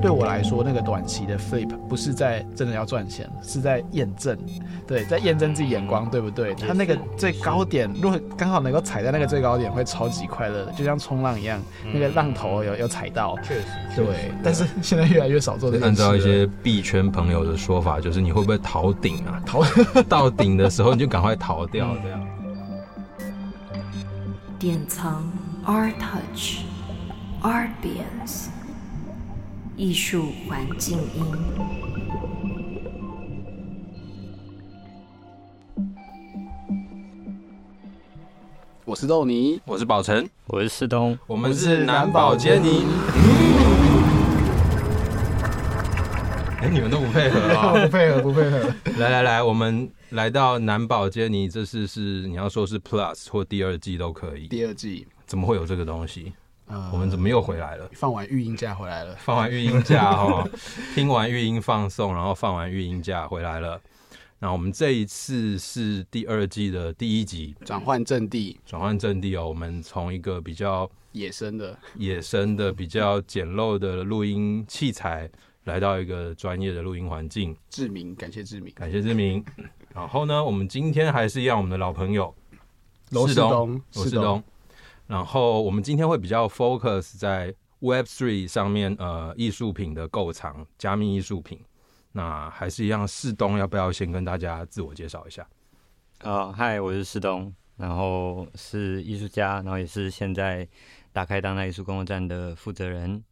[0.00, 4.38] 对我来说，那个短期的 flip 不是在真的要赚钱，是在验证，
[4.86, 6.54] 对，在验证自己眼光对不对？
[6.54, 11.60] 他那个最高点，如果刚好能够踩在那个最高点，会超级快乐，就像冲浪一样，
[11.92, 13.64] 那个浪头有有踩到，确实，
[13.96, 14.32] 对。
[14.42, 15.86] 但是现在越来越少做这个。
[15.86, 19.42] 按照一些币圈朋友的说法，就是你会不会逃顶啊？
[19.44, 19.62] 逃
[20.08, 22.26] 到顶的时候你就赶快逃掉，这样。
[24.58, 25.24] 典藏
[25.64, 26.62] ARTouch
[27.42, 28.48] Artbience
[29.78, 31.24] 艺术环境音。
[38.84, 42.86] 我是豆泥，我是宝成，我是世东，我们是男宝坚尼。
[46.60, 47.72] 哎、欸，你们都不配合啊？
[47.80, 48.58] 不配合，不配合。
[48.98, 54.48] 来来来，我们来到男宝坚尼，这次是你要说是 Plus 或第二季都可以。
[54.48, 56.32] 第二季怎么会有这个东西？
[56.68, 57.88] 呃、我们怎么又回来了？
[57.94, 59.14] 放完育婴假回来了。
[59.16, 60.46] 放完育婴假哈，
[60.94, 63.80] 听完育婴放送，然后放完育婴假回来了。
[64.38, 68.60] 那我们这一次是第二季的第一集，转换阵地。
[68.64, 75.28] 转换阵地哦，我们从一个比较野生的、野生的、比较简陋的录音器材，
[75.64, 77.56] 来到一个专业的录音环境。
[77.68, 79.44] 志明，感谢志明，感谢志明。
[79.92, 82.32] 然后呢，我们今天还是一样，我们的老朋友
[83.10, 84.44] 罗世东，罗世东。
[85.08, 91.58] 然后我们今天会比较 focus 在 Web3 上面，呃，艺术品的购藏，加密艺术品。
[92.12, 95.48] 那还是一样，世东要不要先跟大家自我介绍一下？
[96.18, 100.68] 啊，嗨，我是世东，然后是艺术家，然后也是现在
[101.12, 103.24] 打开当代艺术工作站的负责人。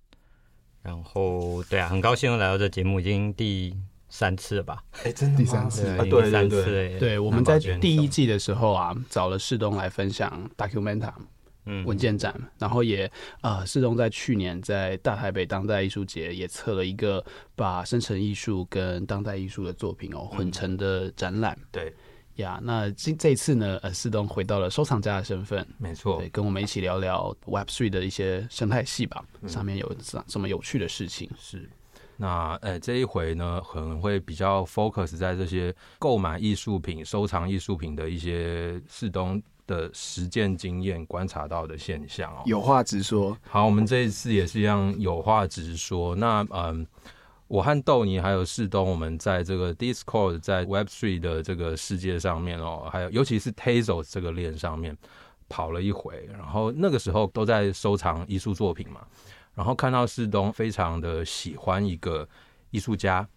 [0.83, 3.77] 然后，对啊，很高兴来到这节目，已经第
[4.09, 4.83] 三次了吧？
[5.05, 11.13] 哎，真的第三次，啊对对对，对，我们在第一季的时候啊，找了世东来分享 Documenta。
[11.84, 21.59] 文件展，然后也呃，世东在去年在大台北当代艺术节也策了一个把生成艺术跟当代艺术的作品哦混成的展览。
[21.72, 21.93] 对
[22.37, 31.28] 呀，那这这一次呢，呃，世东回到了收藏家的身份，没错，跟我们一起聊聊 Web Three 的一些生态系吧，上面有什什么有趣的事情？
[31.38, 31.69] 是，
[32.16, 39.43] 那呃，这一回呢，可能会比较 focus 在这些购买艺术品、收藏艺术品的一些世东。
[39.66, 43.37] 的实践经验观察到的现象哦，有话直说。
[43.49, 46.15] 好，我们这一次也是一样有话直说。
[46.16, 46.87] 那嗯，
[47.49, 54.97] 我和豆泥还有世东，我们在这个 Discord 在 Web3 的这个世界上面哦，还有尤其是 Tazos 这个链上面
[55.49, 59.06] 跑了一回，然后那个时候都在收藏艺术作品嘛，
[59.55, 62.28] 然后看到世东非常的喜欢一个
[62.71, 63.28] 艺术家。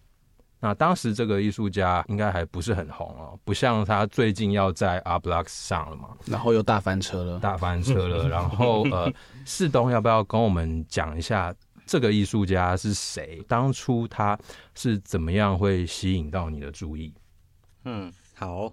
[0.62, 8.28] 那当时这个艺术家应该还不是很红哦，不像他最近要在 Art Blocks 上了嘛，然后又大翻车了，大翻车了。
[8.28, 9.10] 然后呃，
[9.46, 11.54] 世东要不要跟我们讲一下
[11.86, 13.42] 这个艺术家是谁？
[13.48, 14.38] 当初他
[14.74, 17.14] 是怎么样会吸引到你的注意？
[17.84, 18.70] 嗯，好，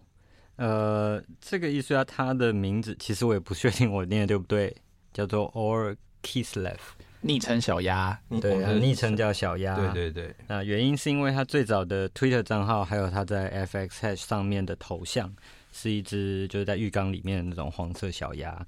[0.58, 4.76] 呃，这个艺术家他的名字其实我也不确定我念的对不对，
[5.14, 6.78] 叫做 Or Kislev。
[7.22, 9.76] 昵称小鸭，对啊，昵称叫小鸭。
[9.76, 15.34] 对对对，那原因是因为他最早的 Twitter 账号，还有他在 FXhash 上面的头像，
[15.74, 18.66] 是一只就是在浴缸里面的那种黄色小鸭，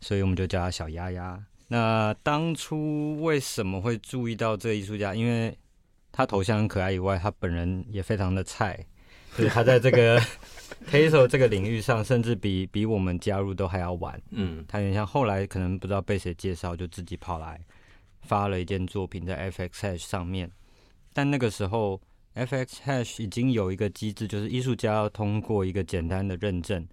[0.00, 1.38] 所以我们就叫他小鸭鸭。
[1.68, 5.14] 那当初为什么会注意到这个艺术家？
[5.14, 5.56] 因为
[6.10, 8.84] 他头像很可爱以外，他本人也非常的菜，
[9.36, 10.20] 就是他在这个
[10.90, 14.20] Tezos 这个领域上，甚至比比我们加入都还要晚。
[14.30, 17.60] 嗯，他有点像后来可能不知道被谁介绍，就自己跑来。
[18.30, 20.48] 发了一件作品在 FXhash 上面，
[21.12, 22.00] 但那个时候
[22.36, 26.86] FXhash 已经有一个机制，就是艺术家要通过一个简单的认证，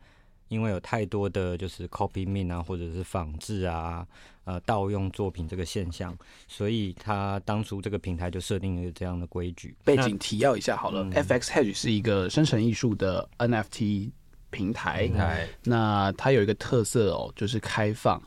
[0.48, 4.04] 因为有太多的就是 copy mint 啊，或者是仿制啊、
[4.46, 6.18] 呃盗用作品这个现象，
[6.48, 9.76] 所以他当初这个平台就设定了这样的规矩。
[9.86, 14.10] 背景提要一下好了，嗯，FXhash 是一个生成艺术的 NFT
[14.50, 18.20] 平台，平台，那它有一个特色哦，就是开放。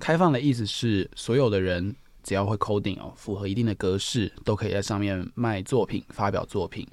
[0.00, 1.94] 开放的意思是所有的人。
[2.26, 6.84] 只要会 coding 哦，符合一定的格式，都可以在上面卖作品、发表作品。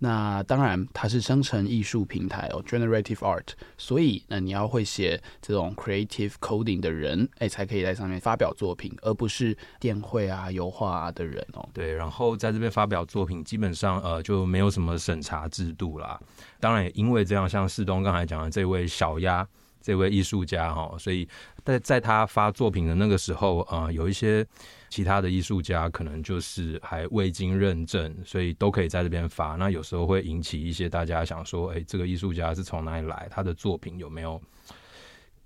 [0.00, 3.46] 那当然，它是生成艺术平台哦，generative art。
[3.78, 11.68] 所以，那你要会写这种 creative coding 的人，哎，才可以在上面发表作品，而不是电绘啊、油画啊的人哦。
[11.72, 16.20] 对，然后在这边发表作品，基本上呃就没有什么审查制度啦。
[16.58, 19.46] 当然，也因为这样，像世东刚才讲的这位小鸭。
[19.82, 21.28] 这位艺术家哈，所以
[21.64, 24.46] 在在他发作品的那个时候，呃，有一些
[24.88, 29.56] 其他的艺术家可能就是还未经认证，所以都可以在这边发。
[29.56, 33.28] 那有时候会引起一些大家想说，哎，这个艺术家是从哪里来？
[33.30, 34.40] 他的作品有没有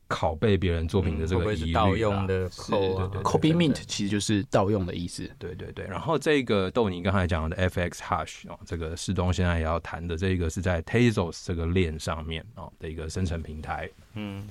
[0.08, 5.28] 拷贝别人作品的这个疑虑、盗用的 copy mint 其实就是盗用的意思。
[5.38, 5.84] 对对对。
[5.86, 13.90] 然后这个豆泥刚才讲的 FX Hash 哦，这个世东现在也要谈的这个是在 Tezos 这个链上面哦的一个生成平台。
[14.14, 14.48] 嗯。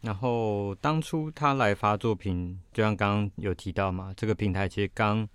[0.00, 5.28] 然后当初他来发作品，就像刚刚有提到嘛，这个平台其实刚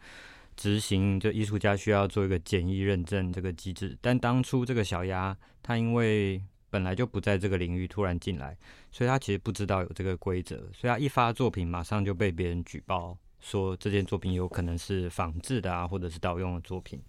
[0.57, 3.97] 执行，就艺术家需要做一个简易认证这个机制。
[4.01, 6.41] 但当初这个小鸭，他因为
[6.77, 8.55] 本来就不在这个领域，突然进来，
[8.91, 17.01] 所以他其实不知道有这个规则，所以他一发作品，马上就被别人举报说这件作品有可能是仿制的啊，或者是盗用的作品。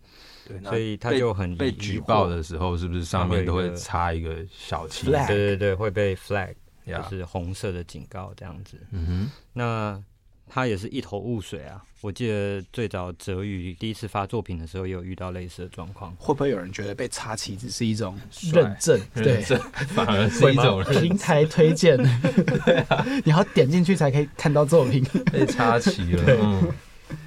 [0.47, 5.05] 对，所以他就很被举报的时候，是不是上面都会插一个小旗？
[5.05, 6.55] 对对对，会被 flag，
[6.87, 8.81] 就是红色的警告这样子。
[8.93, 10.03] 嗯哼，那。
[10.49, 11.85] 他也是一头雾水啊！
[12.01, 16.15] 我记得最早泽宇第一次发作品的时候，也有遇到类似的状况。
[16.17, 18.17] 会不会有人觉得被插旗只是一种
[18.53, 19.01] 认证？
[19.15, 21.97] 认证对，反而是一种平台推荐。
[22.65, 26.25] 对啊，你要点进去才可以看到作品被插旗了。
[26.25, 26.73] 对，嗯、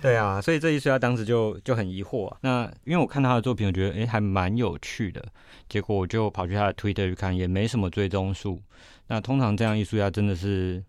[0.01, 2.37] 对啊，所以这艺术家当时就就很疑惑、啊。
[2.39, 5.21] 那因为我看他的作品，我觉得哎、欸、还蛮有趣的。
[5.67, 8.61] 结果我就跑去他的 Twitter 去看，也没什么追踪数。
[9.07, 10.81] 那通常这样艺术家真的是。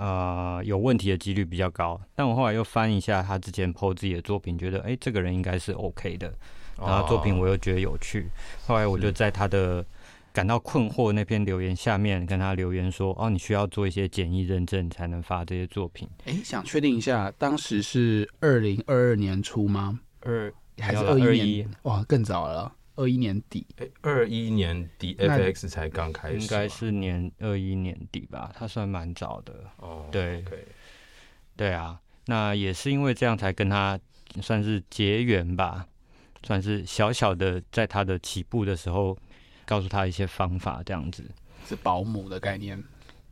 [0.00, 6.32] 呃，有问题的几率比较高，但我后来又翻一下他之前 po 自己的作品，觉得哎、欸，这个人应该是 OK 的。
[6.78, 8.32] 然后作品我又觉得有趣，哦、
[8.68, 9.84] 后来我就在他的
[10.32, 20.00] 感到困惑那篇留言下面跟他留言说：“哦，你需要做一些简易认证才能发这些作品。”哎，想确定一下，当时是二零二二年初吗？
[20.20, 21.70] 二还是二一年？
[21.82, 22.72] 哇，更早了。
[23.00, 29.64] 二一年底，哎，二一年底，FX 才刚开始，应该是年二一年底吧，他算蛮早的。
[29.78, 30.58] 哦，对，okay.
[31.56, 33.98] 对啊，那也是因为这样才跟他
[34.42, 35.86] 算是结缘吧，
[36.42, 39.16] 算是小小的在他的起步的时候
[39.64, 41.24] 告诉他一些方法，这样子
[41.66, 42.82] 是保姆的概念。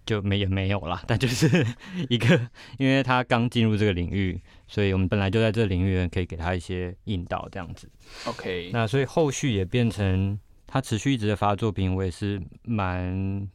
[0.08, 1.66] 就没也没有啦， 但就是
[2.08, 7.86] 一个，因为他刚进入这个领域，所以我们本来就在这个领域可以给他一些引导，这样子。
[8.24, 13.46] OK，那所以后续也变成他持续一直在发作品，我也是蛮，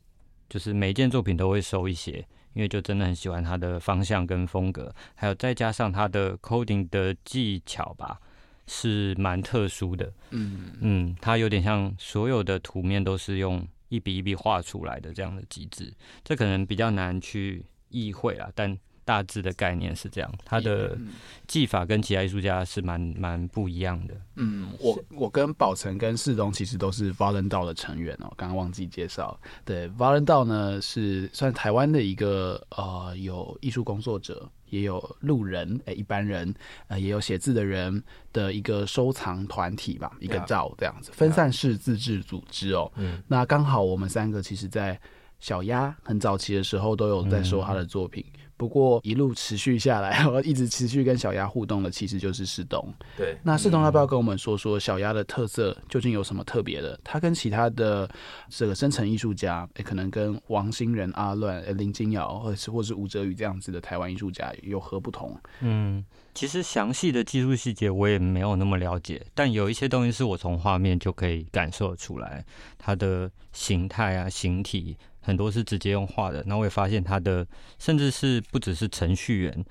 [0.47, 2.23] 就是每一件作品都会收一些，
[2.53, 8.19] 因为就真的很喜欢他的方向跟风格，还有再加上他的 coding 的技巧吧，
[8.67, 10.13] 是蛮特殊的。
[10.29, 13.67] 嗯嗯，他有点像所有的图面都是用。
[13.93, 15.93] 一笔一笔画出来的这样的机制，
[16.23, 18.75] 这可能比较难去意会啊，但
[19.05, 20.33] 大致的概念是这样。
[20.43, 20.97] 他的
[21.45, 24.15] 技法跟其他艺术家是蛮蛮不一样的。
[24.37, 29.39] 嗯，我我跟宝成跟世东其实都是 Volendale 的成员哦，刚刚忘记介绍。
[29.63, 34.49] 对，Volendale 呢是算台湾的一个呃有艺术工作者。
[34.73, 36.51] 也有路人，哎、欸，一般人，
[36.87, 42.91] 呃，也有写字的人的一个收藏团体吧，一个照这样子，分散式自治组织哦。
[42.95, 44.99] 嗯，那刚好我们三个其实，在
[45.39, 48.25] 小鸭很早期的时候都有在收他的作品。
[48.33, 52.81] 嗯不过一路持续下来， 我一直持续跟小鸭互动的，其实就是世东。
[53.17, 56.97] 对，那世东要不要跟我们说说小鸭的特色究竟有什么特别的？
[57.03, 58.09] 他跟其他的
[58.47, 65.37] 这个生成艺术家，也可能跟王新仁、阿乱、林金瑶，或者是或是吴哲宇这样子的台湾艺术家有何不同？
[65.59, 66.01] 嗯，
[66.33, 72.45] 其实详细的技术细节我也没有那么了解，但有一些东西是我从画面就可以感受出来，
[72.77, 74.95] 它的形态啊、形体。
[75.23, 77.47] 很多是直接用画的，那我也发现他的，
[77.79, 79.65] 甚至是不只是程序员，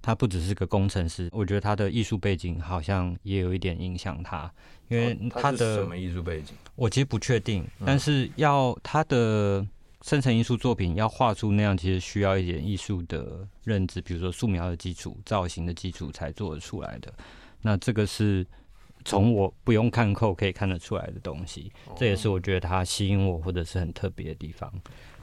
[0.00, 4.50] 他不只是个工程师，我觉得他的艺术背景好像也有一点影响他，
[4.88, 9.66] 因为他的、哦、什么艺术背景，我其实不确定，但是要他的
[10.02, 17.12] 生成艺术作品要画出那样，其实需要一点艺术的认知，比如说素描的基础、造型的基础才做得出来的，
[17.60, 18.46] 那这个是。
[19.04, 24.72] 从我不用看扣可以看得出来的东西，这也是我觉得它吸引我或者是很特别的地方。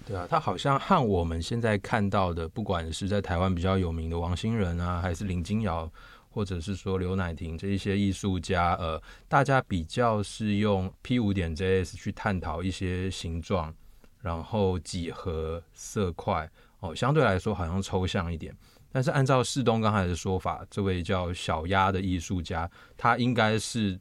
[0.06, 5.92] 对啊，它好像和我们现在看到的，不管是在台湾比较有名的王星仁啊，还是林金尧，
[6.30, 13.72] 或者是说刘乃婷这一些艺术家，呃，大家比较是用 P 五点 JS 去探讨一些形状，
[14.22, 18.56] 然后几何色块，哦，相对来说好像抽象一点。
[18.92, 24.00] 但是按照世东刚才的说法，这位叫小鸭的艺术家，他应该是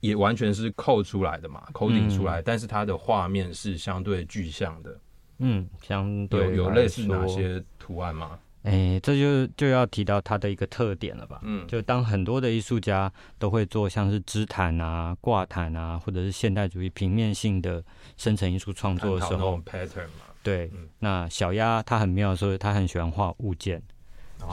[0.00, 5.00] 也完全是扣出来的嘛，coding 出来，嗯、但是他的画面是相对具象的。
[5.38, 8.38] 嗯，相对有有类似哪些图案吗？
[8.62, 11.38] 哎、欸，这就就要提到它的一个特点了吧？
[11.44, 17.80] 嗯，就当很多的艺术家都会做像是织毯啊、挂毯啊，或者是现代主义平面性的
[18.16, 20.26] 生成艺术创作的时候，pattern 嘛。
[20.42, 23.80] 对，嗯、那小鸭他很妙的说，他很喜欢画物件。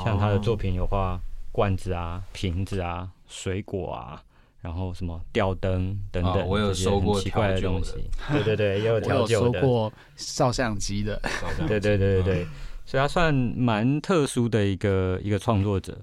[0.04, 1.20] 像他的作品有画
[1.52, 4.22] 罐子啊、瓶子啊、水果啊，
[4.62, 7.94] 然后什么吊灯等等，哦，我有收过奇怪的东西。
[8.32, 9.50] 对对对，也有调酒的。
[9.50, 11.22] 我有收过照相机的。
[11.68, 12.48] 对对对对对，
[12.86, 15.98] 所以他算蛮特殊的一个一个创作者，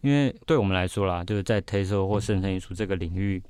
[0.00, 3.42] 因为对我们来说啦，就是在 Tezos 或生成艺术这个领域。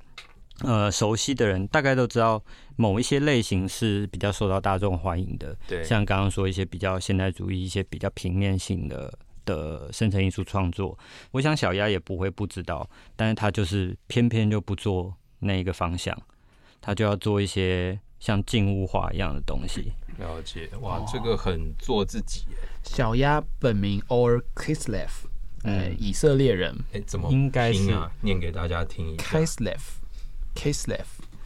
[0.63, 2.39] 呃，熟悉的人大概都知道，
[2.75, 5.57] 某一些类型是比较受到大众欢迎的。
[5.67, 9.11] 对，像刚刚说一些比较现代主义、一些比较平面性的
[9.45, 10.97] 的生成艺术创作，
[11.31, 16.17] 我想小鸭也不会不知道，但是他就是偏偏就不做那一个方向，
[16.79, 19.93] 他就要做一些像静物画一样的东西。
[20.17, 22.45] 了解，哇，这个很做自己。
[22.83, 25.09] 小鸭本名 Or Kislev，
[25.63, 26.77] 呃，以色列人。
[26.93, 29.79] 哎，怎么应该是念给大家听一下 Kislev。
[30.53, 31.05] Kislev，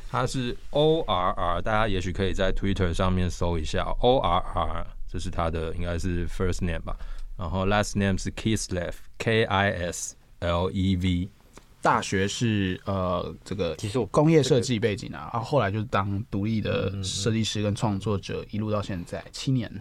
[0.10, 6.98] 它是 O R R，大家也许可以在 Twitter 上面搜一下 O R R，这是他的应该是 first name 吧，
[7.38, 11.30] 然后 last name 是 Kislev，K I S L E V。
[11.82, 19.72] 大学是呃这个其实我工业设计背景啊，然后后来就是当独立的设计师跟创作者，一路到现在七年。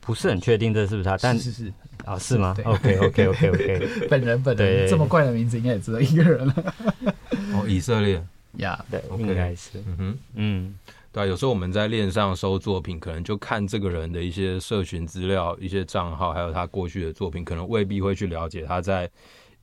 [0.00, 1.72] 不是很确定这是不是他，但是是
[2.04, 6.74] 啊是吗？OK OK OK OK， 本人本人这么怪的名字应该也只有一个人了。
[7.54, 8.22] 哦，以色列。
[8.58, 10.74] 呀，对，应该是，嗯哼，嗯，
[11.14, 19.08] 对，有时候我们在链上搜作品，可能就看这个人的一些社群资料、一些账号，还有他过去的作品，可能未必会去了解他在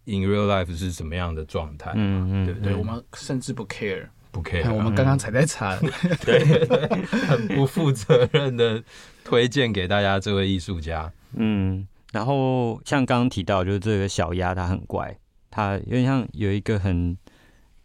[0.05, 5.77] in real life 是什么样的状态，嗯嗯，对对，我们甚至不 care，不 care，我们刚刚才在查，
[6.25, 6.65] 对，
[7.27, 8.81] 很不负责任的
[9.25, 15.17] 推荐给大家这位艺术家，嗯，然后像刚刚提到，就是这个小鸭，它很乖，
[15.49, 17.17] 它有点像有一个很。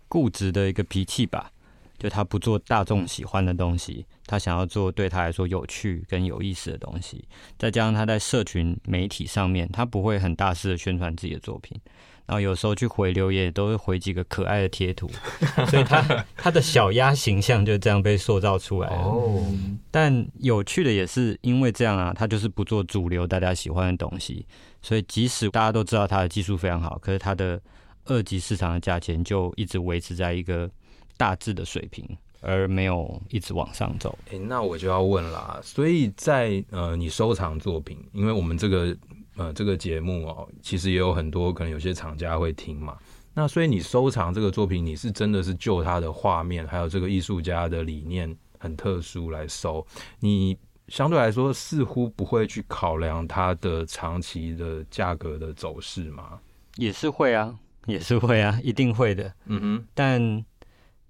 [0.09, 1.51] 固执的一个脾气吧，
[1.99, 7.25] 就他不做大众喜欢的东西，他想要做对他来说有趣跟有意思的东西。
[7.59, 11.81] 再加上他在社群媒体上面，他不会很大肆的宣传自己的作品，
[12.27, 15.11] 然后有时候去回留言都会回几个可爱的贴图，
[15.69, 19.03] 所以他他的小鸭形象就这样被塑造出来了。
[19.03, 19.47] 哦，
[19.91, 24.47] 但有趣的也是因为这样啊，他就是不做主流大家喜欢的东西，
[24.83, 27.61] 所以即使大家都知道他的技术非常好，可是他的。
[28.09, 30.71] 二级市场的价钱就一直维持在一个
[31.17, 32.07] 大致的水平，
[32.41, 34.19] 而没有一直往上走。
[34.31, 38.97] 诶、欸，那我就要问啦，所以在呃，你收藏作品，因为我们这个
[39.37, 42.97] 呃这个节目哦，其实也有很多可能有些厂家会听嘛。
[43.35, 49.87] 那所以你收藏这个作品，你是真的是就它的画面，还有这个艺术家的理念很特殊来收。
[50.21, 50.57] 你
[50.89, 56.39] 相对来说似乎不会去考量它的长期的价格的走势吗？
[56.77, 57.55] 也是会啊。
[57.87, 59.33] 也是会啊，一定会的。
[59.45, 60.45] 嗯哼，但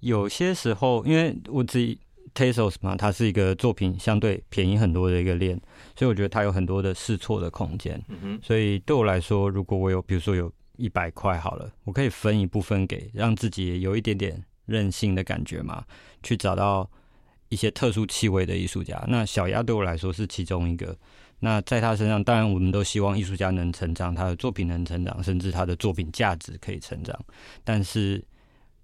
[0.06, 1.98] 有些时候，因为我自己
[2.32, 5.60] Tesos 嘛，它是一个作品相对便宜很多的一个链，
[5.96, 8.00] 所以我觉得它有很多的试错的空间。
[8.08, 15.84] 嗯哼，所以对我来说，如果我有，比如说有一百块好了，我可以分一部分给，让自己有一点点任性的感觉嘛，
[16.22, 16.88] 去找到
[17.48, 19.04] 一些特殊气味的艺术家。
[19.08, 20.96] 那小鸭对我来说是其中一个。
[21.40, 27.18] 那在他身上，当然我们都希望艺术家能成长，他的作品能成长，甚至他的作品价值可以成长。
[27.64, 28.24] 但是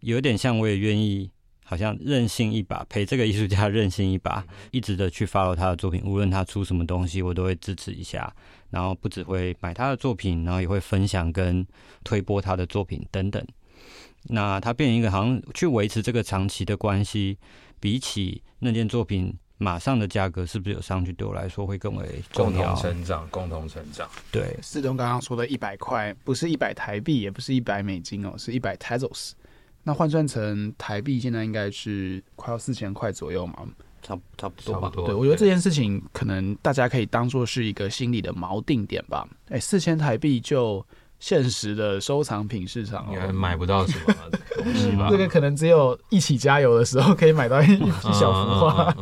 [0.02, 1.30] 有点像，我也愿意
[1.64, 8.32] 好像任性一把，陪这个艺术家任性一把，一直的去 follow 他的作品，无论他出什么东西，我都会支持一下。
[8.70, 11.66] 然后不只会买他的作品，然后也会分享跟
[12.04, 13.44] 推播他的作品等等。
[14.24, 17.38] 那他变成一个好像去维持这个长期的关系，
[17.80, 19.36] 比起那件作品。
[19.58, 21.12] 马上的价格是不是有上去？
[21.12, 22.74] 对我来说会更为重要。
[22.74, 24.10] 共同成长，共同成长。
[24.32, 29.34] 对，四东刚刚说的一百块，不是一百台币，也不是一百美金哦，是一百 Tezos。
[29.82, 33.66] 那换算成台币，现在应该是快要四千块左右嘛？
[34.02, 34.90] 差差不多吧。
[34.94, 39.28] 对，我觉得这件事情可能大家可以当做是一个心理的锚定点吧。
[39.48, 40.84] 哎，四千台币就。
[41.22, 44.12] 现实的收藏品市场，应该买不到什么
[44.56, 45.06] 东西吧？
[45.08, 48.92] 这个可能只有一起加油的时候可以买到一一小幅画。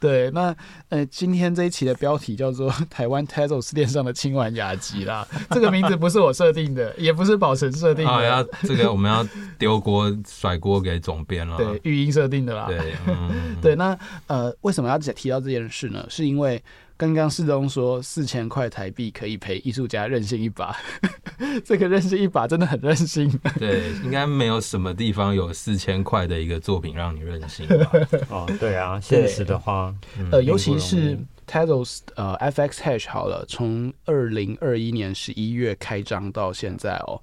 [0.00, 0.52] 对，那
[0.88, 5.24] 呃，今天这一期的标题叫做《台湾 Tezos 链上的青玩雅集》啦。
[5.50, 8.10] 这个名字不是我设定的，也不是宝成设定的。
[8.10, 9.24] 啊，要这个我们要
[9.56, 11.56] 丢锅甩锅给总编了。
[11.56, 12.66] 对，育婴设定的啦。
[12.66, 16.04] 对，嗯、对，那呃，为什么要提到这件事呢？
[16.08, 16.60] 是因为。
[16.96, 20.76] 刚刚世东说四千块台币可以陪艺术家任性一把，
[21.64, 23.28] 这个任性一把真的很任性。
[23.58, 27.90] 对，应该没有什么地方有四千块的一个作品让你任性吧？
[28.30, 29.92] 哦，对啊，现实的话，
[30.30, 37.20] 呃，尤其是 Tezos 呃 FX Hash 好了，从二零二一年十一月开张到现在哦，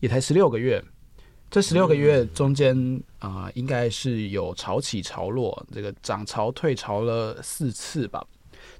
[0.00, 0.82] 也才十六个月。
[1.50, 2.74] 这十六个月中间
[3.18, 8.24] 啊、呃，应该是有潮起潮落，这个涨潮退潮了四次吧。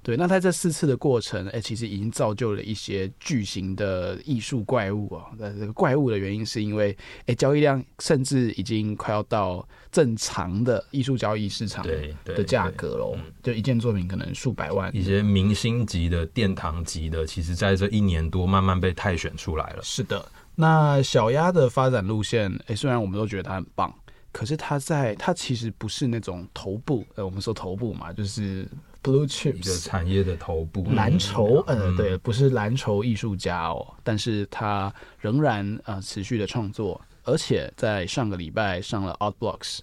[0.04, 5.26] 对，那在这四次的过程，哎、欸，其实已经造就了一些巨型的艺术怪物啊。
[5.38, 6.90] 那这个怪物的原因是因为，
[7.21, 11.87] 哎、欸，交易量甚至已经快要到正常的艺术交易市场
[12.25, 13.16] 的价格喽。
[13.44, 19.82] 就一件作品可能数百万，一些明星级的、殿堂级的，其实在这一年多慢慢被泰选出来了。
[19.85, 23.94] 是的，那小鸭的发展路线，哎、欸，虽然我们都觉得它很棒，
[24.32, 28.66] 可是它在它其实不是那种头部，呃，我们说头部嘛，就是。
[29.02, 39.80] Blue chips 一个产业的头部，蓝筹，呃、嗯，对，不是蓝筹艺术家哦，但是他仍然呃持续的创作，而且在上个礼拜上了 Art Blocks。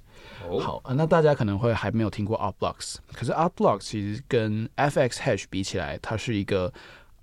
[0.48, 6.72] 哦、好、呃，那大家可能会还没有听过 Art Blocks，可是 Art Blocks 其实跟 FX Hash 比起来，它是一个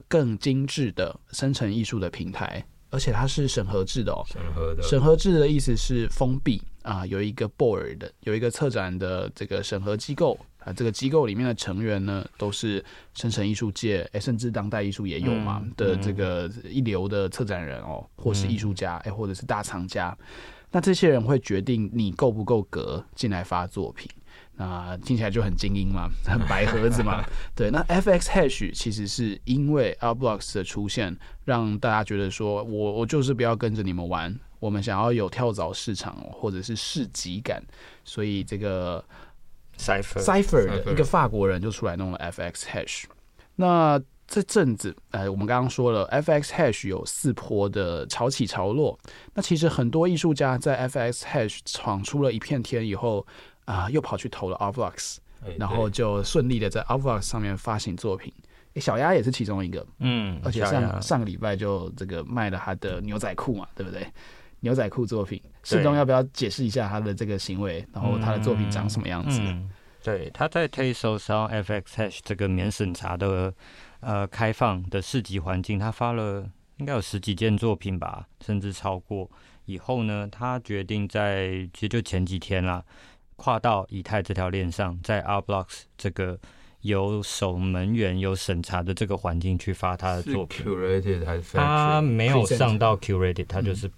[0.07, 4.23] 更精致的生成艺术的平台，而且它是审核制的哦。
[4.27, 10.39] 审核的，审核制的意思是封闭啊，有一个 board，有一个策展的这个审核机构。
[10.67, 20.17] 啊，这个机构里面的成员呢，都是生成艺术界，哎，甚至当代艺术也有嘛、嗯、的这个一流的策展人哦，或是艺术家，哎，或者是大藏家。
[20.73, 24.11] 那这些人会决定你够不够格进来发作品。
[24.57, 27.25] 那听起来就很精英嘛，很白盒子嘛。
[27.55, 37.63] 对，那 FX Hash 其实是因为 Art Blocks 的出现，让大家觉得说我我就是不要跟着你们玩，我们想要有跳蚤市场或者是市集感，
[38.05, 39.05] 所以这个。
[39.79, 43.05] Cypher Cypher 的一个法国人就出来弄了 FX Hash。
[43.55, 48.99] 那这阵子，呃，我们刚刚说了，FX Hash 有四波的潮起潮落。
[49.35, 53.25] 那其实很多艺术家在 FX Hash 闯出了一片天以后，
[53.65, 55.19] 啊、呃，又跑去投了 Art Blocks，
[55.57, 58.33] 然后就顺利的在 Art Blocks 上面发行作品。
[58.75, 64.07] 欸、小鸭也是其中一个，嗯，而且上上个礼拜就这个卖了他的牛仔裤嘛，对不对？
[64.61, 69.41] 牛仔裤作品，世东要不要解释一下他的这个行为，然后他的作品长什么样子？
[69.41, 69.71] 嗯嗯、
[70.03, 73.53] 对，他在 Tezos FX Hash 这个免审查的
[73.99, 79.29] 呃开放的市集环境，他发了应该有十几件作品吧，甚至超过。
[79.65, 82.85] 以后呢，他决定在其实就前几天啦，
[83.35, 86.39] 跨到以太这条链上，在 Art Blocks 这个。
[86.87, 90.65] 有守门员、有审查的这个环境去发他的作品，
[91.53, 93.91] 他没有上到 curated，他就是嗯。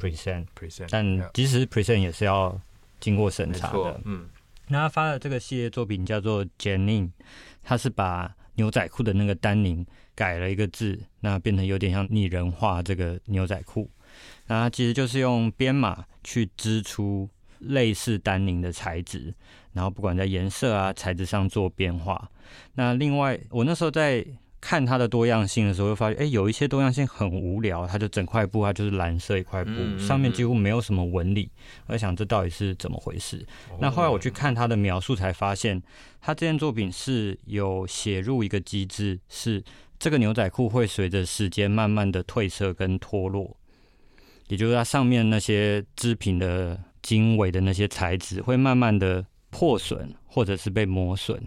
[0.59, 2.61] present，但即使 present 也是要
[3.01, 4.01] 经过审查的。
[4.05, 4.29] 嗯，
[4.68, 7.11] 那他发的这个系列作品叫做 Jenin，
[7.62, 13.88] 他是把牛仔裤的那个丹宁改了一个字，那变成有点像拟人化这个牛仔裤。
[14.46, 17.29] 那他其实就是用编码去织出
[17.61, 19.35] 类似丹宁的材质，
[19.73, 22.31] 然后不管在颜色啊、材质上做变化。
[22.75, 24.25] 那另外，我那时候在
[24.61, 31.49] 看它的多样性的时候，会发现，哎，有一些多样性很无聊，它就整块布，它就是蓝色一块布，嗯嗯嗯，上面几乎没有什么纹理。
[31.87, 33.47] 我在想，这到底是怎么回事？
[33.71, 35.81] 哦、那后来我去看它的描述，才发现，
[36.21, 39.62] 它这件作品是有写入一个机制，是
[39.97, 43.57] 这个牛仔裤会随着时间慢慢的褪色跟脱落，
[44.49, 51.42] 也就是它上面那些织品的经纬的那些材质会慢慢的破损，或者是被磨损。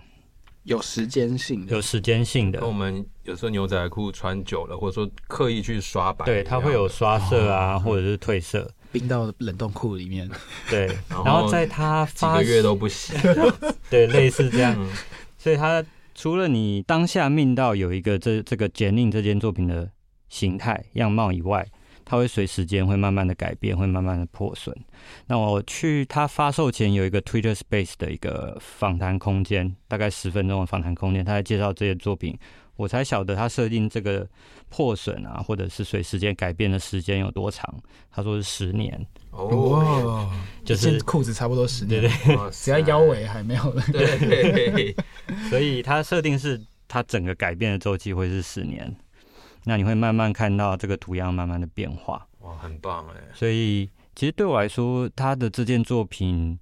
[0.63, 2.59] 有时间性的，有时间性的。
[2.59, 10.27] 跟我们有时候牛仔裤穿久了，或者说刻意去刷白，对，它会有刷色啊，哦、或者是褪色，冰到冷冻库里面。
[10.67, 13.13] 对， 然后在它发几个月都不洗，
[13.87, 14.75] 对，类似这样。
[15.37, 19.91] 所以它除了你当下命到有一个这这个 Jenin 这件作品的
[20.27, 21.67] 形态样貌以外。
[22.11, 24.75] 它会随时间会慢慢的改变，会慢慢的破损。
[25.27, 32.37] 那我去它发售前有一个 Twitter Space 的一个访谈空间，大概十分钟的访谈空间，他在介绍这些作品，
[32.75, 34.27] 我才晓得他设定这个
[34.67, 37.73] 破损啊，或者是随时间改变的时间有多长。
[38.11, 40.29] 他说是十年哦，
[40.65, 44.93] 就是裤子差不多十年，对对，只要腰围还没有了， 对，
[45.49, 48.93] 所以他设定是它整个改变的周期会是十年。
[49.63, 53.15] 那你会慢慢看到这个图样慢慢的变化，哇，很棒哎！
[53.33, 56.59] 所以其实对我来说，他的这件作品，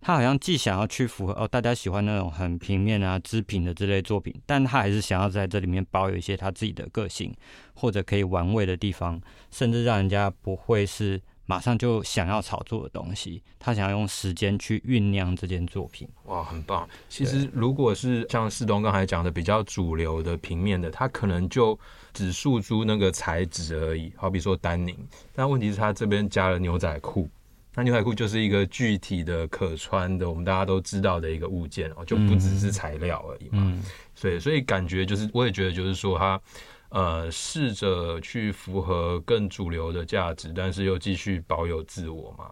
[0.00, 7.34] 他好像既想要去符合哦大家喜欢那种很平面啊织品的这类作品，但他还是想要在这里面保有一些他自己的个性，
[7.74, 11.20] 或者可以玩味的地方，甚至让人家不会是。
[11.46, 16.08] 马上就想要炒作的东西，他想要用时间去酝酿这件作品。
[16.24, 16.88] 哇，很棒！
[17.08, 21.78] 其实如果是像世东刚才讲的比较主流的平面的，他可能就
[22.12, 24.96] 只诉诸那个材质而已，好比说丹宁。
[25.32, 27.28] 但问题是他这边加了牛仔裤，
[27.74, 33.62] 那牛仔裤就是一个具体的可穿的，我们大家都知道的一个物件哦，就不只是材料而已嘛。
[33.64, 33.82] 嗯，
[34.16, 36.40] 所以所以感觉就是，我也觉得就是说他。
[36.90, 42.50] 呃，试着去符合更主流的价值，但是又继续保有自我嘛？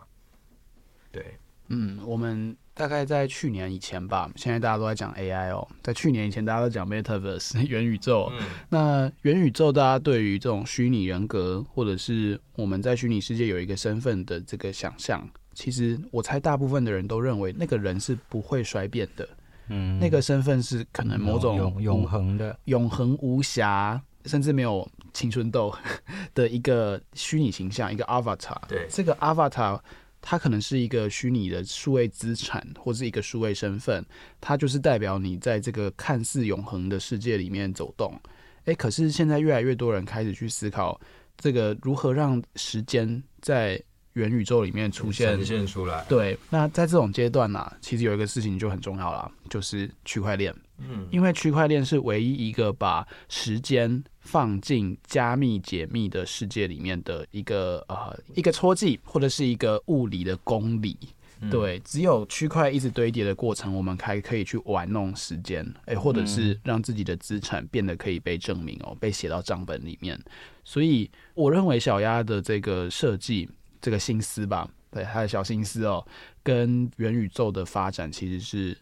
[1.12, 8.30] 对，嗯，我们大概在去年以前吧，现在大家都在讲 AI 哦，在去年以前大家都讲 Metaverse 元宇宙。
[8.38, 19.28] 嗯、那元宇宙，大家对于这种虚拟人格，或者是我们在虚拟世界有一个身份的这个想象，其实我猜大部分的人都认为那个人是不会衰变的。
[19.68, 25.74] 嗯，那个身份是可能某种永永恒的、永恒无瑕，甚至没有青春痘
[26.34, 28.60] 的一个虚拟形象，一个 Avatar。
[28.68, 29.80] 对，这个 Avatar。
[30.26, 34.02] 它可能是一个虚拟的数位资产，或是一个数位身份，
[34.40, 38.18] 它就是代表你在这个看似永恒的世界里面走动。
[38.64, 40.98] 哎，可是现在越来越多人开始去思考，
[41.36, 43.78] 这个如何让时间在
[44.14, 46.02] 元宇宙里面出现呈现出来。
[46.08, 50.54] 对，那在这种阶段呢、啊，其实有一个事情就很重要了，就是区块链。
[50.78, 60.96] 嗯，因为区块链是唯一一个把时间放进加密解密的世界里面的一个呃一个戳记，或者是一个物理的公理。
[61.40, 70.18] 嗯、对，只有区块一直堆叠的过程，我们才可以去玩弄时间，哎，或者是让自己的资产变得可以被证明哦，被写到账本里面。
[70.62, 73.48] 所以，我认为小鸭的这个设计，
[73.80, 76.06] 这个心思吧，对，他的小心思哦，
[76.42, 78.78] 跟元宇宙的发展其实是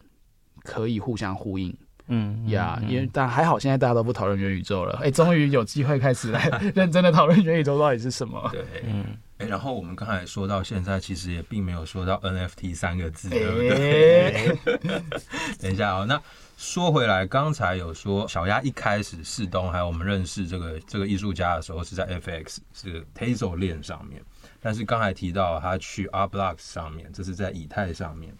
[0.63, 1.75] 可以互相呼应。
[2.07, 4.99] 嗯呀，因为但还好，现在大家都不讨论元宇宙了。
[5.01, 8.49] 哎，终于有机会开始来认真的讨论元宇宙到底是什么。
[8.51, 9.05] 对，嗯，
[9.37, 14.57] 哎，然后我们刚才说到现在，其实也并没有说到 NFT 三个字，对不对？
[15.61, 16.21] 等一下哦，那
[16.57, 24.21] 说回来，刚才有说小鸭一开始世东还有我们认识这个这个艺术家的时候是在 FX 是 Tezos 链上面，
[24.59, 28.35] 但是刚才提到他去 Art Blocks 上面，这是在以太上面，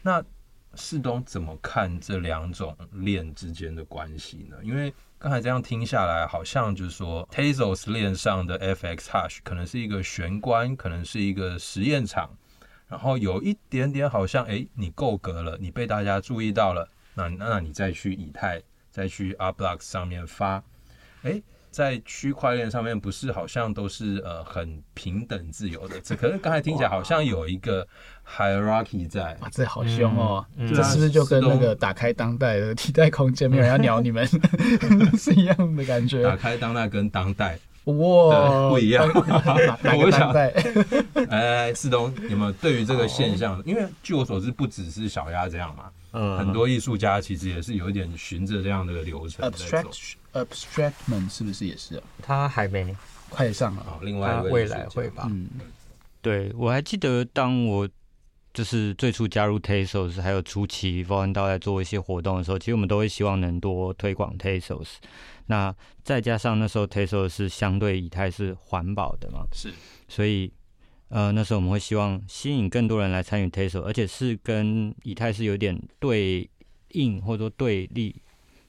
[0.00, 0.22] 那。
[0.74, 4.56] 世东怎么看这两种链之间的关系呢？
[4.62, 12.30] 因为刚才这样听下来，好像就是说，Tazos 链上的 FX Hash 可能是一个玄关，可能是一个实验场，
[12.88, 20.62] 然后有一点点好像，哎，你够格了，你被大家注意到了，那那你再去以太，再去 Art Blocks 上面发，
[21.22, 21.42] 哎。
[21.70, 27.86] 在区块链上面，不是好像都是呃很平等自由的，这可是刚才听起来好像有一个
[28.26, 29.36] hierarchy 在。
[29.40, 30.44] 哇，这好凶哦！
[30.56, 34.26] 嗯、这是不是就跟那个打开当代的替代空间没有人要鸟你们
[35.16, 36.22] 是一样的感觉？
[36.22, 39.08] 打开当代跟当代哇不一样。
[39.96, 40.30] 我想，
[41.30, 43.58] 哎，世东有没有对于这个现象？
[43.58, 49.90] 哦、因为据我所知，不只是小鸭这样嘛，嗯，很多艺术家其实也是有一点循着这样的流程在走。
[50.32, 52.02] Abstractman 是不是也是啊？
[52.22, 52.96] 他还没
[53.28, 55.26] 快上了，另外未来会吧？
[55.28, 55.48] 嗯，
[56.22, 57.88] 对，我还记得，当我
[58.54, 64.88] 就是最初加入 Tesos，还有初期 Volume DAO 在做一些活动的时候，其实我们都会希望能多推广 Tesos。
[65.46, 69.72] 那再加上那时候 Tesos 是相对以太是环保的嘛，是，
[70.06, 70.52] 所以
[71.10, 76.48] 呃那时候我们会希望吸引更多人来参与 Tezos，而且是跟以太是有点对
[76.92, 78.16] 应或者说对立。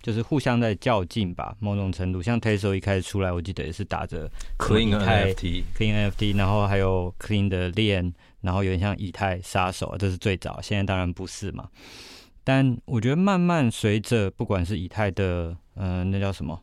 [0.04, 4.28] 就是互相在较劲吧，某种程度，像 Tezos 一开始出来，我记得也是打着
[4.58, 11.70] Clean NFT、Clean NFT，然后还有 Clean 的链，然后有点像以太杀手，这是最早，现在当然不是嘛。
[12.44, 16.60] 但我觉得慢慢随着不管是以太的，呃，那叫什么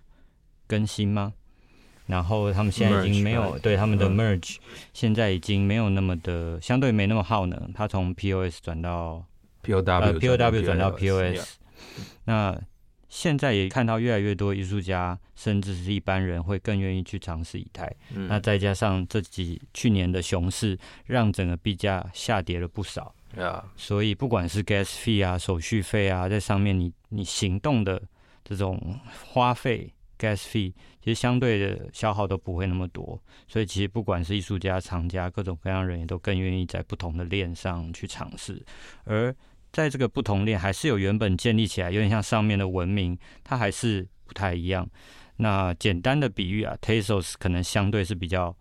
[0.66, 1.32] 更新吗？
[2.08, 4.60] 然后他们现在已经没有对他们的 Merge，、嗯、
[4.92, 9.24] 现在已经没有那么的相对没那么耗能，它从 POS 转到
[9.62, 11.58] POW，呃，POW 转到 POS，
[12.24, 12.60] 那。
[13.10, 17.90] 现在也看到越来越多艺术家，甚至是一般人会更愿意去尝试以太。
[18.14, 23.14] 嗯、那再加上这几去年的熊市，让整个币价下跌了不少。
[23.34, 23.62] Yeah.
[23.78, 28.00] 所以不管是 gas fee 啊、手续费啊，在上面你你行动的
[28.44, 33.20] 这种花费 gas fee，其实相对的消耗都不会那么多。
[33.46, 38.64] 所以其实不管是艺术家、厂家，各种各样人也都更愿意在不同的链上去尝试，
[39.04, 39.34] 而。
[39.70, 44.88] 在这个不同链还是有原本建立起来，有点像上面的文明，它还是不太一样。
[45.36, 48.56] 那简单的比喻啊，Tesos 可能相对是比较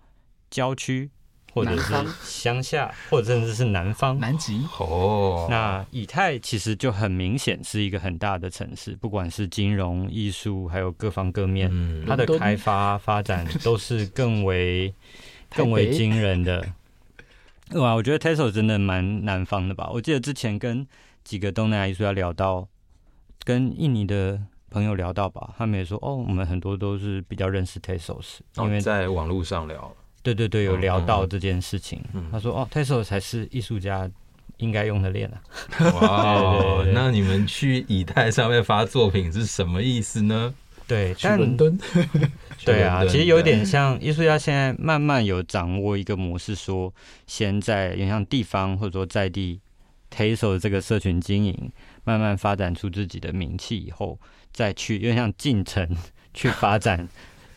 [0.50, 1.10] 郊区，
[1.54, 4.64] 或者是乡下，或者甚至是南方南极。
[4.80, 14.94] 哦，那以太其实就很明显是一个很大的城市，不管是金融、艺术，还有各方各面，嗯、它的开发发展都是更为
[15.56, 16.64] 更为惊人的。
[17.72, 19.90] 哇，我觉得 Tezos 真的蛮南方的吧？
[19.92, 20.88] 我记得之前跟
[21.24, 22.68] 几个东南亚艺术家聊到，
[23.44, 29.94] 跟印尼的朋友聊到吧，他们也说哦，我们很多都是比较认识 Tesos，因为在网络上聊。
[30.34, 32.04] 对对对，有聊到这件事情。
[32.32, 34.10] 他说哦，Tezos 才是艺术家
[34.58, 35.40] 应该用的链啊。
[36.02, 40.54] 哇， 那你们去以太上面发作品是什么意思呢？
[40.88, 41.78] 对，去伦敦。
[42.66, 46.94] 对啊，其实有点像艺术家现在慢慢有掌握一个模式，说
[47.26, 49.60] 先在有点像地方或者说在地
[50.10, 51.72] Tezos 这个社群经营
[52.04, 54.20] 慢慢发展出自己的名气以后，
[54.52, 55.88] 再去有点像进城
[56.34, 57.08] 去发展，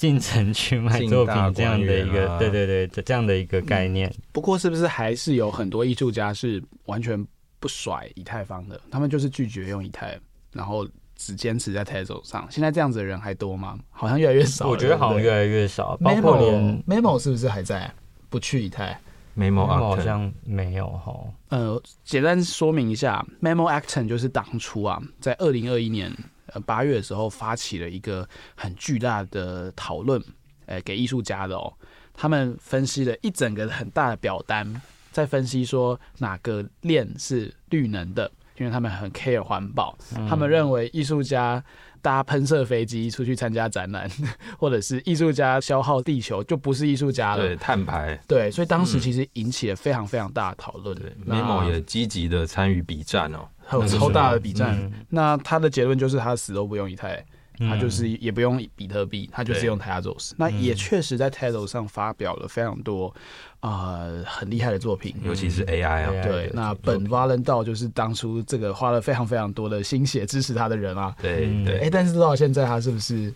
[0.00, 4.08] 进城去卖作品这样的一个，对对对，这这样的一个概念。
[4.08, 7.22] 嗯，不过是不是还是有很多艺术家是完全
[7.58, 8.80] 不甩以太坊的？
[8.90, 10.18] 他们就是拒绝用以太，
[10.52, 10.88] 然后。
[11.22, 13.78] 只坚持在 Tezos 上，现在这样子的人还多吗？
[13.90, 14.66] 好像越来越少。
[14.66, 15.94] 我觉得好像越来越少。
[15.98, 17.92] 包括连 Memo 是不是还在？
[18.30, 18.98] 不去以太
[19.36, 21.14] ？Memo 好像没有哈。
[21.50, 26.10] 呃，简单说明一下，Memo Action 就是当初啊，在二零二一年
[26.54, 30.22] 呃八月的时候发起了一个很巨大的讨论，
[30.66, 31.72] 呃，给艺术家的哦。
[32.14, 38.30] 他们分析了一整个很大的表单，在分析说哪个链是绿能的。
[38.56, 41.64] 因为他们很 care 环保，嗯、他们认为艺术家
[42.02, 44.10] 搭喷射飞机出去参加展览，
[44.58, 47.46] 或者是艺术家消耗地球，就不是艺术家了。
[47.46, 48.18] 对，碳排。
[48.26, 50.96] 对，所以当时其实引起了非常非常大的讨论。
[50.96, 54.78] 对，Memo 也积极的参与比战哦，还有超大的比战。
[54.80, 57.24] 嗯、那他的结论就是他死都不用以太。
[57.60, 60.32] 他就是也不用比特币，他就是用 Tezos。
[60.36, 63.14] 那也确实在 Tezos 上发表了非常多
[63.60, 66.10] 啊、呃、很厉害的作品，尤其是 AI 啊。
[66.22, 71.14] 对，那本 Valentin 就是当初这个花了非常非常多的心血支持他的人啊。
[71.20, 71.76] 对对。
[71.80, 73.30] 哎、欸，但是到现在他是不是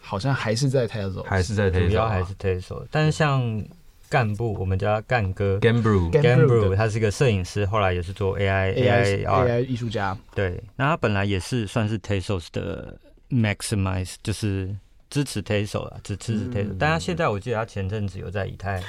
[0.00, 1.22] 好像还是在 Tezos？
[1.22, 1.88] 还是在 Tezos？
[1.88, 2.84] 主要还是 Tezos。
[2.90, 3.64] 但是像
[4.08, 8.36] 干部，我们叫干哥 g a m b r e w g a m b r e w 他是一个摄影师，后来也是做
[8.38, 10.18] AI AI AI 艺术家。
[10.34, 12.98] 对，那他本来也是算是 Tezos 的。
[13.30, 14.74] Maximize 就是
[15.10, 16.76] 支持 Tesla 啊，支持 Tezos。
[16.78, 18.82] 但他现在我记得他前阵子有在以太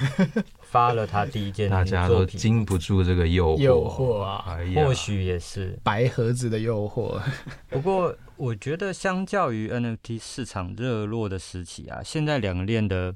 [0.61, 5.79] 发了他第一件 作品，大家都经不住这个诱惑，诱惑啊，或许也是。
[5.83, 7.19] 白盒子的诱惑。
[7.69, 13.15] 不过我觉得，相较于 NFT 市场热络的时期啊，现在两个链的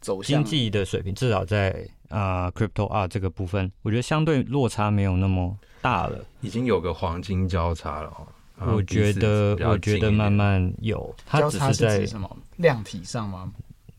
[0.00, 8.12] 走经济的水平，至少在啊、呃、Crypto Art 这个部分，我觉得相对落差没有那么大了，已经有个黄金交叉了。
[8.60, 13.52] 我觉得，我觉得慢慢有，它只是在什么量体上吗？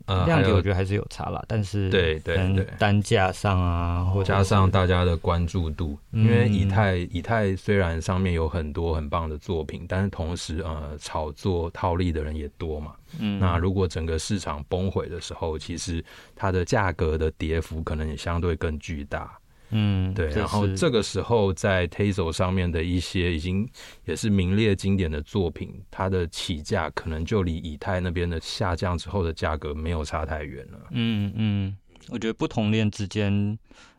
[0.06, 12.95] 呃，量体我觉得还是有差啦，但是对对对，单价上啊，或加上大家的关注度，因为以太以太虽然上面有很多很棒的作品，但是同时呃炒作套利的人也多嘛。
[13.19, 16.04] 嗯，那如果整个市场崩毁的时候，其实
[16.36, 19.38] 它的价格的跌幅可能也相对更巨大。
[19.71, 23.69] 嗯，对，然后这个时候在 Tezos 上面的一些已经
[24.05, 30.79] 也是名列经典的作品，它的起价可能就离以太那边的下降之后的价格没有差太远了。
[30.91, 31.77] 嗯嗯，
[32.10, 33.58] 我觉得不同链之间，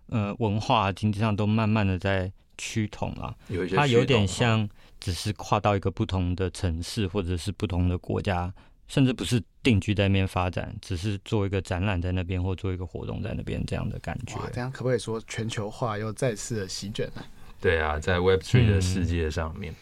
[0.08, 3.36] 呃，文化经济上都慢慢的在趋同了。
[3.48, 8.52] 有一些，它有点像只是跨到一个不同的城市或者是不同的国家。
[8.90, 14.36] 甚至不是定居在那边发展，只是做一个展览在那边，或做一个活动在那边这样的感觉。
[14.52, 17.22] 这样可不可以说全球化又再次的席卷呢？
[17.60, 19.76] 对啊，在 Web Three 的世界上面，嗯、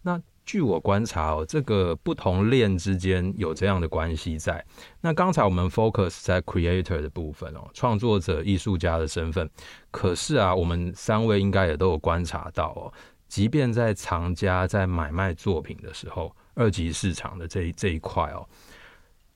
[0.00, 4.64] 那据我观察哦，这个不同链之间有这样的关系在。
[5.02, 9.50] 那刚才我们 focus 在 Creator 的部分哦，创作者、艺术家的身份。
[9.90, 12.90] 可是啊，我们三位应该也都有观察到哦，
[13.28, 16.34] 即便在藏家在买卖作品的时候。
[16.54, 18.46] 二级市场的这一这一块哦，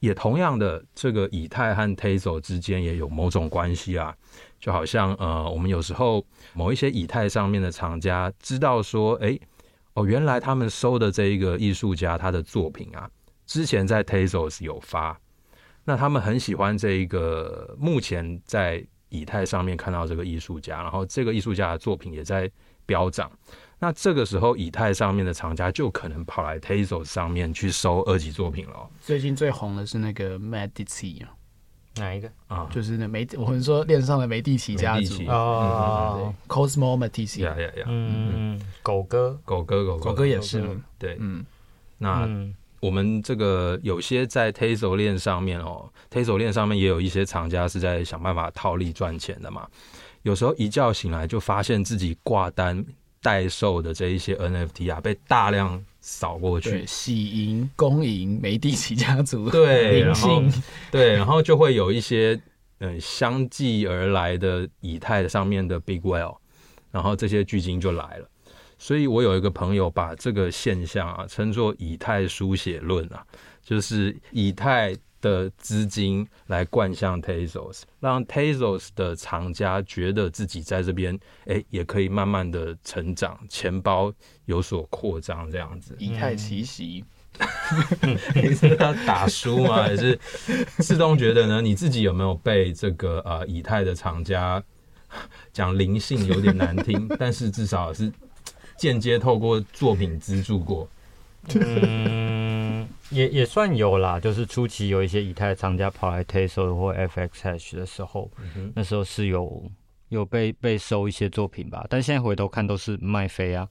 [0.01, 4.15] 也同样的，这个以太和 Tazos 之间也有某种关系啊。
[4.61, 9.39] 就好像呃，我们有时候某一些以太上面的藏家知道说，哎，
[9.95, 13.09] 哦，原来他们收的这一个艺术家他的作品啊，
[13.47, 15.21] 之前在 Tazos 有发，
[15.85, 22.51] 那他们很喜欢这一个目前在以太上面看到这个艺术家，然后这个艺术家的作品也在
[22.85, 23.31] 飙涨。
[23.81, 28.91] 那这个时候，以太上面的厂家就可能跑来 Tezos 上面去收二级作品了。
[29.01, 31.31] 最近最红的是那个 Medici 啊，
[31.95, 32.29] 哪一个？
[32.49, 32.69] 啊？
[32.73, 35.23] 就是那梅，我们说链上的梅蒂奇家族。
[35.29, 41.47] 哦，Cosmo Medici，呀呀呀，嗯，狗哥，狗哥，狗狗哥也是，对，嗯，
[41.99, 42.29] 那
[42.81, 49.69] 我们这个有些在 Tezos 链上面哦，Tezos 链上面也有一些厂家是在想办法套利赚钱的嘛。
[50.23, 52.85] 有时候一觉醒来就发现自己挂单。
[53.23, 60.43] 代售的这一些 NFT 啊，被大量扫过去，喜迎、恭迎梅蒂奇家族，对，然后
[60.91, 62.41] 对，然后就会有一些
[62.79, 66.37] 嗯相继而来的以太上面的 Big Whale，
[66.91, 68.29] 然后这些巨鲸就来了。
[68.79, 73.27] 所以我有一个朋友把这个现象啊称作以太书写论啊，
[73.65, 74.97] 就是以太。
[75.21, 81.15] 的资金来灌向 Tezos，让 Tezos 的藏家觉得自己在这边，
[81.47, 84.13] 哎、欸，也可以慢慢的成长，钱包
[84.47, 85.97] 有所扩张，这样子。
[85.99, 87.05] 以太奇袭，
[88.35, 89.83] 你是要打输吗？
[89.85, 90.19] 还是
[90.79, 91.61] 自动觉得呢？
[91.61, 94.63] 你自己有没有被这个呃以太的藏家
[95.53, 98.13] 讲灵性有点难听， 但是至少是
[98.77, 100.89] 间接透过作品资助过？
[101.55, 102.48] 嗯，
[103.11, 104.19] 也也算有啦。
[104.21, 109.71] 就是初期有一些以太厂家跑来 Tezos 或 FX Hash 的时候，嗯、那时候是有
[110.09, 111.87] 有被被收一些作品吧。
[111.89, 113.69] 但现在回头看都是卖飞啊。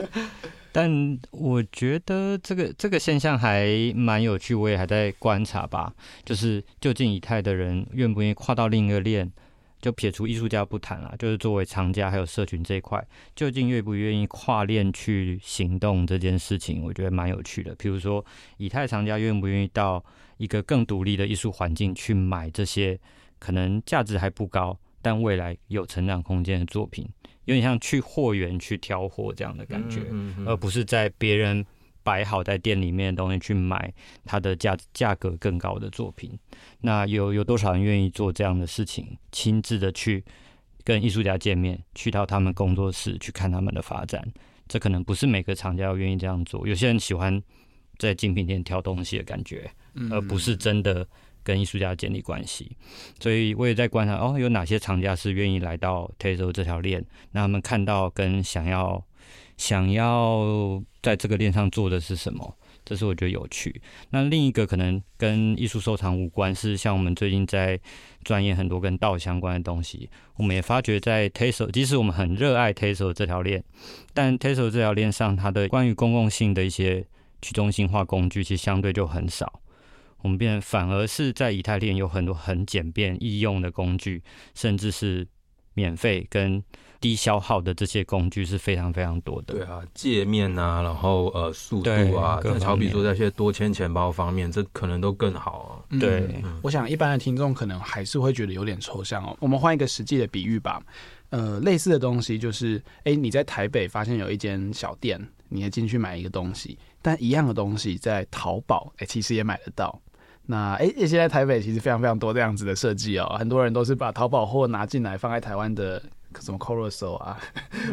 [0.72, 5.92] 但我觉得这个这个现象还蛮有趣，我也还在观察吧。
[6.24, 9.32] 就是究竟以太的人愿不愿意跨到另一个链？
[9.80, 17.74] 就撇除艺术家不谈了，就是作为藏家还有社群这一块，究竟愿不愿意跨链去行动这件事情，我觉得蛮有趣的。
[17.76, 18.24] 比如说，
[18.58, 20.04] 以太藏家愿不愿意到
[20.36, 22.98] 一个更独立的艺术环境去买这些
[23.38, 27.08] 可能价值还不高，但未来有成长空间的作品，
[27.46, 31.64] 有点像去货源去挑货这样的感觉，嗯嗯嗯，而不是在别人。
[32.10, 33.94] 摆好在店里面的东西去买
[34.24, 36.36] 它的价价格更高的作品，
[36.80, 39.16] 那有有多少人愿意做这样的事情？
[39.30, 40.24] 亲自的去
[40.82, 44.26] 跟艺术家见面，去到他们工作室去看他们的发展，
[44.66, 46.66] 这可能不是每个厂家要愿意这样做。
[46.66, 47.40] 有些人喜欢
[47.96, 49.70] 在精品店挑东西的感觉，
[50.10, 51.06] 而不是真的
[51.44, 52.76] 跟艺术家建立关系。
[53.20, 59.00] 所以我也在观察哦，有哪些厂家是愿意来到 t a s o 这条链，那他们看到跟想要。
[59.60, 62.56] 想要在这个链上做的是什么？
[62.82, 63.82] 这是我觉得有趣。
[64.08, 67.78] 那另一个可能跟艺术收藏无关，是像我们最近在
[68.24, 70.08] 钻研很多跟道相关的东西。
[70.36, 73.62] 我们也发觉，在 Tezos，即使我们很热爱 Tezos 这条链，
[74.14, 77.06] 但 Tezos 这条链上，它的关于公共性的一些
[77.42, 79.60] 去中心化工具，其实相对就很少。
[80.22, 84.22] 我们变反而是在以太链有很多很简便易用的工具，
[84.54, 85.28] 甚至是
[85.74, 86.64] 免费跟。
[87.00, 89.54] 低消耗的这些工具是非常非常多的。
[89.54, 95.98] 对啊，界面啊，然后呃，速度啊，好比说在一些多签钱包方面，这可能都更好啊。
[95.98, 99.34] 对，嗯、我想一般的听众可能还是会觉得有点抽象哦。
[99.40, 100.82] 我们换一个实际的比喻吧。
[101.30, 109.98] 呃，类似的东西就是，哎，你在台北发现有一间小店，你也进去买一个东西，但一样的东西在淘宝，哎，其实也买得到。
[110.44, 116.02] 那哎，现在台北其实非常非常多这样子的设计哦，很多人都是把淘宝货拿进来放在台湾的。
[116.38, 117.40] 什么 Carousel 啊，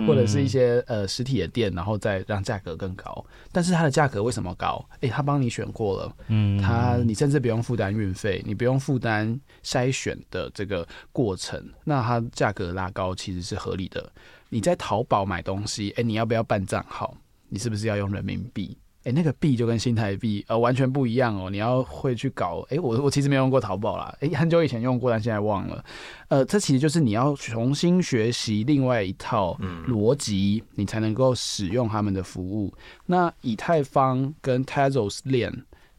[0.05, 3.25] 或者是一些呃实体的店，然后再让价格更高。
[3.51, 4.83] 但是它的价格为什么高？
[4.99, 14.11] 诶，他帮你选过了，嗯，他你甚至不用负担运费，你不用负担筛选的这个过程，那它价格拉高其实是合理的。
[14.49, 17.15] 你在淘宝买东西，诶，你要不要办账号？
[17.49, 18.77] 你是不是要用人民币？
[19.07, 21.49] 哎，那个币就跟新台币呃完全不一样哦。
[21.49, 25.81] 你要会去搞，哎，我我其实没用过淘宝啦，哎，很久以前用过，但现在忘了。
[26.27, 32.73] 呃，这其实就是你要重新学习另外一套逻辑，你才能够使用他们的服务。
[33.05, 35.53] 那以太坊跟 Tezos 链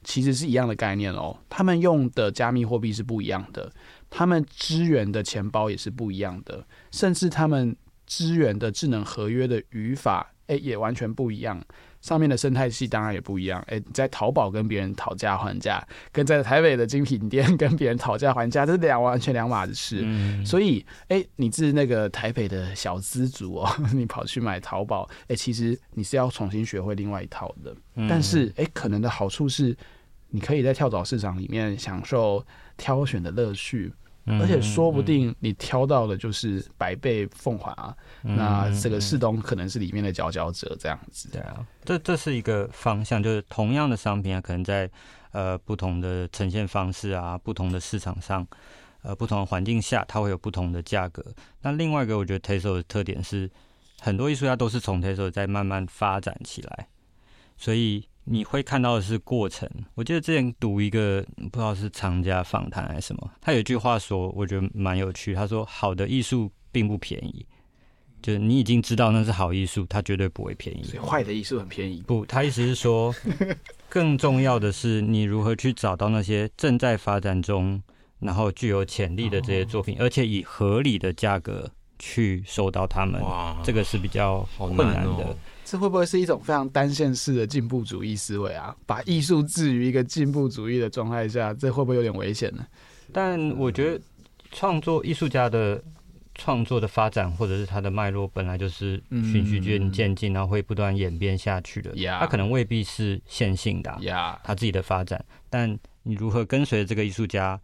[0.05, 3.73] 其实是一样的概念哦，他们用的加密货币是不一样的，
[4.11, 7.75] 他们支援的钱包也是不一样的，甚至他们
[8.07, 11.59] 支援的智能合约的语法，哎，也完全不一样。
[12.01, 20.01] 上面的生态系当然也不一样，哎，在淘宝跟别人讨价还价，跟在台北的精品店跟别人讨价还价，这是两完全两码子事。
[20.05, 27.75] 嗯、所以，哎，你是那个台北的小资族哦， 你跑去买淘宝，哎，其实你是要重新学会另外一套的。
[27.97, 29.77] 嗯、但是，哎，可能的好处是，
[30.29, 32.45] 你可以在跳蚤市场里面享受
[32.77, 33.93] 挑选的乐趣。
[34.41, 41.29] 而且说不定你挑到的就是百倍奉还啊，嗯、那这个世东可能是里面的佼佼者这样子。
[41.31, 44.91] 对啊，这这是一个方向，就是同样的商品啊，可能在
[45.33, 48.47] 呃不同的呈现方式啊，不同的市场上，
[49.03, 51.25] 呃不同的环境下，它会有不同的价格。
[51.63, 53.51] 那另外一个，我觉得 Tezos 的特点是，
[54.01, 56.89] 很多艺术家都是从 Tezos 在慢慢发展起来，
[57.57, 58.08] 所以。
[58.31, 59.69] 你会看到的是过程。
[59.95, 65.35] 我记得之前读一个不知道是藏家访谈还是什么，他有一句话说，我觉得蛮有趣。
[65.35, 67.47] 他说：“好的艺术并不便宜，
[68.21, 70.83] 就是你已经知道那是好艺术，它绝对不会便宜。
[70.83, 73.15] 所以坏的艺术很便宜。”不，他意思是说，
[73.89, 77.83] 更重要的是你如何去找到那些正在发展中，
[78.21, 83.21] 然后具有潜力的这些作品，而且以合理的价格去收到他们。
[83.23, 85.37] 哇，这个是比较困难的。
[85.71, 88.75] 这会不会是一种非常单线式的进步主义思维啊？
[88.87, 92.67] 把艺术置于一个进步主义的状态下，这会不会有点危险呢？
[93.13, 94.01] 但我觉得，
[94.51, 95.85] 创作艺术家的
[96.35, 101.95] 创作的发展，或者是他的脉络，本来就是循序渐渐进，然后会不断演变下去的。
[102.19, 103.95] 他可能未必是线性的，
[104.43, 105.23] 他自己的发展。
[105.51, 107.61] 但你如何跟随这个艺术家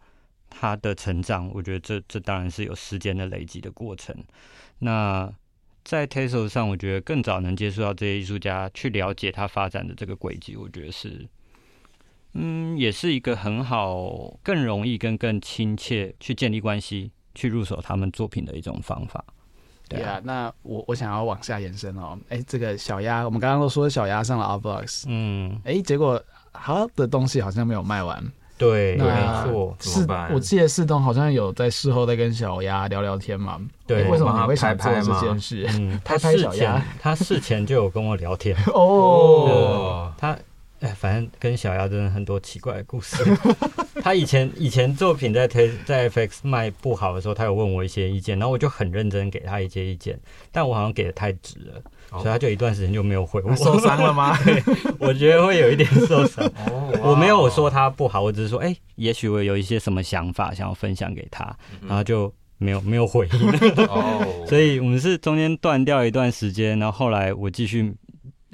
[0.47, 1.49] 他的成长？
[1.51, 4.15] 我觉得这这当然是有时间的累积的过程。
[4.77, 5.33] 那。
[5.85, 11.27] 在 TESOL 上，我觉得更早能接触到这些艺术家，去了解他发展的这个轨迹，我觉得是，
[12.33, 19.23] 嗯，也是一个很好、更容易跟更亲切去建立关系、去入手他们作品的一种方法。
[19.87, 22.17] 对啊，那我我想要往下延伸哦。
[22.29, 26.19] 哎，这个小鸭，我们刚刚都说小鸭上了 Art Blocks，嗯，哎，结果
[26.53, 28.23] 好的东西好像没有卖完。
[28.57, 29.05] 对，没
[29.43, 29.75] 错。
[29.79, 33.59] 是，我记得四栋好像有在事后在跟小鸭聊聊天嘛。
[33.85, 35.67] 对，为什么还会想做这件事？
[35.73, 40.11] 嗯， 拍拍小鸭，他事前就有跟我聊天 哦。
[40.17, 40.37] 他
[40.81, 43.17] 哎，反正跟小鸭真的很多奇怪的故事。
[44.03, 50.19] 他以前以前作品在推在 FX 卖不好的时候，他有问我一些意见，然后我就很认真给他一些意见，
[50.51, 51.81] 但我好像给的太直了。
[52.11, 54.37] 所以他就一段时间就没有回我，受伤了吗？
[54.45, 54.61] 对，
[54.99, 56.49] 我觉得会有一点受伤。
[57.01, 61.55] 我没有说他不好，我只是说，哎、欸，也许我有一些什么想法想要分享给他，
[61.87, 63.51] 然后就没有没有回应。
[63.87, 67.91] 哦，所以我们是中间断掉一段时间，然后后来我继续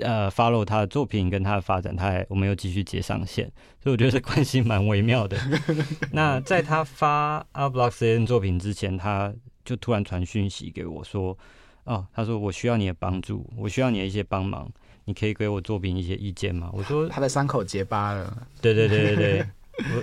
[0.01, 3.45] 呃 follow 他的作品跟他的发展，他还我们又继续接上线，
[3.81, 5.37] 所以我觉得这关系蛮微妙的。
[6.11, 9.33] 那在他发 Art Blocks 这件作品之前，他
[9.63, 11.37] 就突然传讯息给我说。
[11.83, 14.71] 哦，他说我需要你的帮助，我需要你的一些帮忙，
[15.05, 16.69] 你可以给我作品一些意见吗？
[16.71, 18.47] 我说他的伤口结疤了。
[18.61, 19.45] 对对对对对，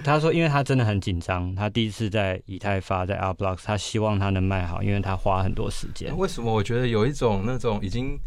[0.02, 6.14] 他说因为他真的很紧张，他第一次在以太发在 Art Blocks，他希望他能卖好，因为他花很多时间。
[6.18, 8.18] 为什么我觉得有一种那种已经。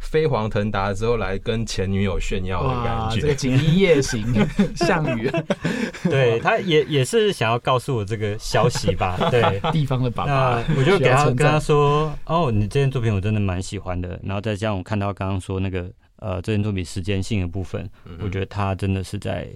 [0.00, 4.24] 飞黄腾达之后来跟前女友炫耀的感觉，这个锦衣夜行
[4.74, 5.30] 项羽，
[6.04, 9.18] 对，他也也是想要告诉我这个消息吧？
[9.30, 14.18] 对，地方的爸爸，我就给他跟他说，哦，你这件作品我真的蛮喜欢的。
[14.22, 17.88] 然后再加上我看到刚刚说那个呃，这件作品时间性的部分，
[18.20, 19.48] 我觉得他真的是在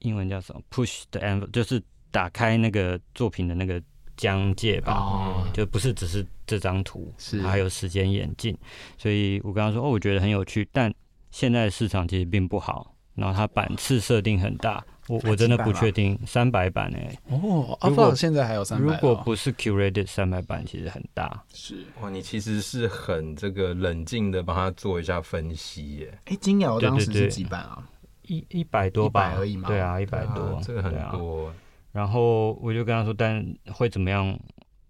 [0.00, 3.82] 英文叫什么 push the envelope，就是打开那个作品的那个。
[4.20, 7.40] 疆界吧，哦、就不是只是这张图，是。
[7.40, 8.54] 还有时间演进，
[8.98, 10.92] 所以我跟他说，哦，我觉得很有趣，但
[11.30, 21.86] 现在市场其实并不好，然后它版次设定很大，我我真的不确定三百版哎，哦，阿放现在还有三百，如果不是 curated 三百版，其实很大，是。
[22.02, 27.82] 哇，你其实是很这个冷静的帮他做一下分析耶，哎，金瑶当时是几版啊？
[28.26, 31.50] 一一百多版而已嘛，对啊，一百多，啊，这个很多。
[31.92, 34.38] 然后我就跟他说，但会怎么样，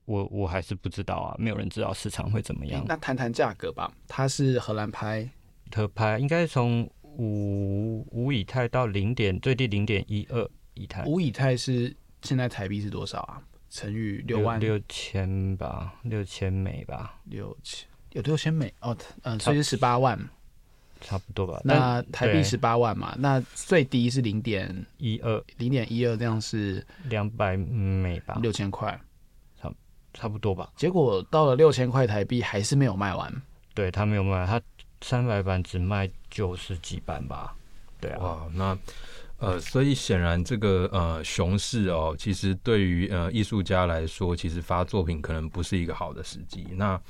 [0.04, 2.84] 我我还是不知道啊，没有人知道市场会怎么样。
[2.86, 5.28] 那谈谈价格吧，它是荷兰拍，
[5.70, 11.04] 特拍，应该从五五以太到零点最低零点一二以太。
[11.04, 13.42] 五以太是现在台币是多少啊？
[13.70, 20.18] 乘以六万六千吧，六千美吧，六千有六千美哦，嗯，所以是十八万。
[21.00, 29.00] 差不多吧，那台币十八万嘛，那最低是零点一二，零点一二，这样是两百美吧，六千块，
[29.60, 29.72] 差
[30.12, 30.70] 差不多吧。
[30.76, 33.32] 结果到了六千块台币还是没有卖完，
[33.74, 34.60] 对他没有卖，他
[35.00, 37.54] 三百版只卖九十几版吧。
[38.00, 38.78] 对啊，哇，那
[39.38, 46.66] 呃，所以显然这个呃熊市哦，其实对于呃艺术家来说，其实发作品可能不是一个好的时机。
[46.72, 47.00] 那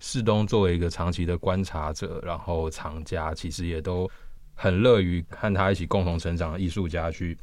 [0.00, 4.10] 世东作为一个长期的观察者，然后藏家，其实也都
[4.54, 7.36] 很乐于和他一起共同成长的艺术家去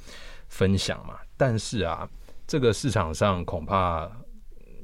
[0.50, 1.20] 分享嘛。
[1.38, 2.10] 但是啊，
[2.48, 4.12] 这个市场上恐怕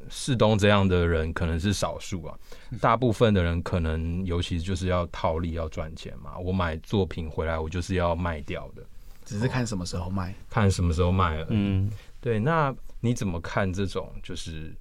[0.07, 2.37] 世东这样的人可能是少数啊，
[2.79, 6.37] 大部分的人可能尤其就是要套利要赚钱嘛。
[6.37, 8.83] 我买作品回来，我就是要卖掉的，
[9.25, 11.47] 只是看什么时候卖，看什么时候卖了。
[11.49, 12.39] 嗯，对。
[12.39, 14.71] 那你怎么看这种就是？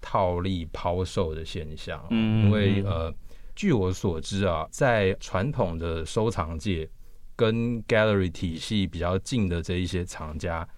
[0.00, 3.12] 套利抛售的现象，因为呃，
[3.54, 6.88] 据我所知啊，在传统的收藏界
[7.36, 10.68] 跟 gallery 体系比较近的这一些藏家，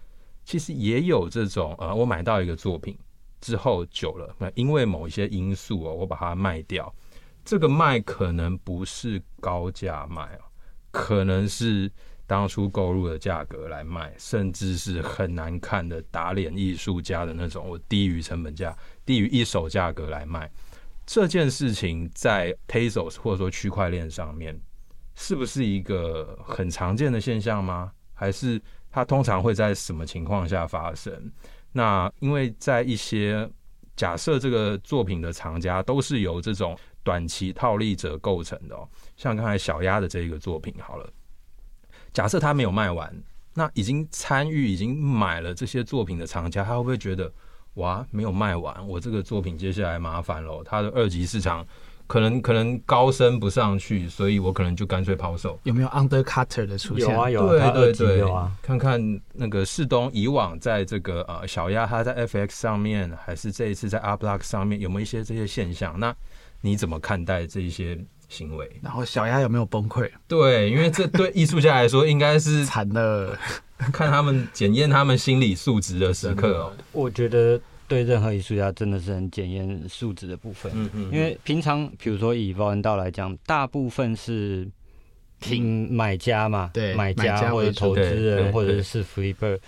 [0.45, 2.99] 其实也有这种呃，我买到一个作品
[3.41, 6.95] 之后久了，那因为某一些因素哦，我把它卖掉，
[7.45, 10.45] 这个卖可能不是高价卖哦，
[10.91, 11.91] 可能是。
[12.31, 18.73] 当初购入的价格来卖，甚至是很难看的打脸艺术家的那种，我低于成本价、
[19.05, 20.49] 低于一手价格来卖，
[21.05, 24.57] 这件事情在 Tezos 或者说区块链上面，
[25.17, 27.91] 是不是一个很常见的现象吗？
[28.15, 28.63] 还是
[28.93, 31.33] 它通常会在什么情况下发生？
[31.73, 33.51] 那因为在一些
[33.97, 41.13] 假设这个作品的藏家都是由这种短期套利者构成的哦，像刚才小鸭的这一个作品好了。
[42.13, 43.15] 假设他没有卖完，
[43.55, 47.31] 那已经参与、已经买了这些作品的藏家，他会不会觉得
[47.75, 50.63] 哇，没有卖完，我这个作品接下来麻烦了？
[50.65, 51.67] 他的二级市场
[52.07, 55.59] 可能可能高升不上去，所以我可能就干脆抛售。
[55.63, 57.09] 有没有 undercutter 的出现？
[57.09, 58.51] 有啊，有啊，对对对，啊。
[58.63, 65.99] 看看那个世东以往在这个呃小鸭他在 FX 上面，还是这一次在 Upblock 上面，有没有一些这些现象？
[66.01, 66.15] 那
[66.61, 67.99] 你怎么看待这些？
[68.31, 70.09] 行为，然后小鸭有没有崩溃？
[70.27, 73.37] 对，因为这对艺术家来说应该是惨的，
[73.93, 76.73] 看他们检验他们心理素质的时刻哦。
[76.93, 80.71] 我觉得对任何艺术家真的是很检验素质的部分。
[80.75, 81.11] 嗯嗯。
[81.13, 84.67] 因为平常比如说以芃恩道来讲，大部分是
[85.41, 89.59] 听买家嘛，对，买家或者投资人或者是 flipper，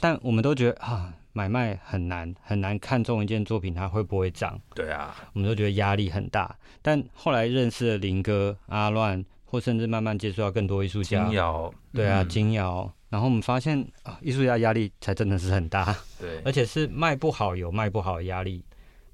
[0.00, 1.12] 但我们都觉得啊。
[1.36, 4.58] 买卖很难，很难看中一件作品它会不会涨。
[4.74, 6.56] 对啊，我们都觉得压力很大。
[6.80, 11.24] 但后来认识了林哥、阿乱，或甚至慢慢接触到更多艺术家。
[11.24, 12.92] 金瑶，对啊，金瑶、嗯。
[13.10, 15.94] 然后我们发现啊，艺术家压力才真的是很大。
[16.18, 18.64] 对，而且是卖不好有卖不好的压力，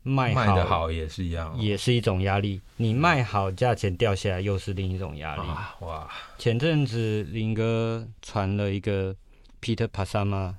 [0.05, 2.61] 卖好也是一样，也是一种压力。
[2.77, 5.43] 你卖好，价钱掉下来又是另一种压力。
[5.81, 6.09] 哇！
[6.39, 9.13] 前阵子林哥传了一个
[9.61, 10.55] Peter Pasama。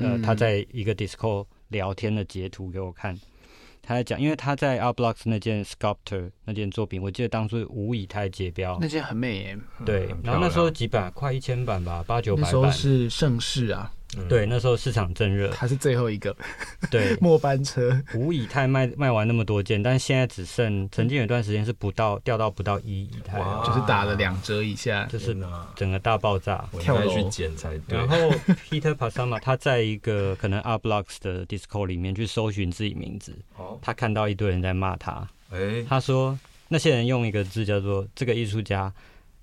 [0.00, 3.18] 呃，他在一个 Discord 聊天的截图给我看，
[3.82, 13.92] 他在讲，因为他在 Art Blocks 那件 Sculptor 那件作品，我记得当初无以太解标，那件很美耶，对，然后那时候几版，快一千版吧，八九百版，那时候是盛世啊。
[14.16, 16.34] 嗯、对，那时候市场正热，他是最后一个，
[16.90, 18.00] 对， 末班车。
[18.14, 25.36] 无以太卖卖完那么多件，但现在只剩，曾经有一段时间是不到掉到不到一以太，就是打了两折以下，就是
[25.76, 27.98] 整个大爆炸，跳楼去捡才对。
[27.98, 28.16] 然后
[28.70, 33.36] Peter Pasama 他在一个可能 Art Blocks 的 Discord 里面去搜寻自己名字，
[33.82, 35.28] 他看到一堆人在骂他，
[35.86, 36.38] 他说
[36.68, 38.90] 那些人用一个字叫做这个艺术家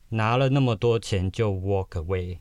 [0.10, 2.38] 拿了那么多钱就 walk away。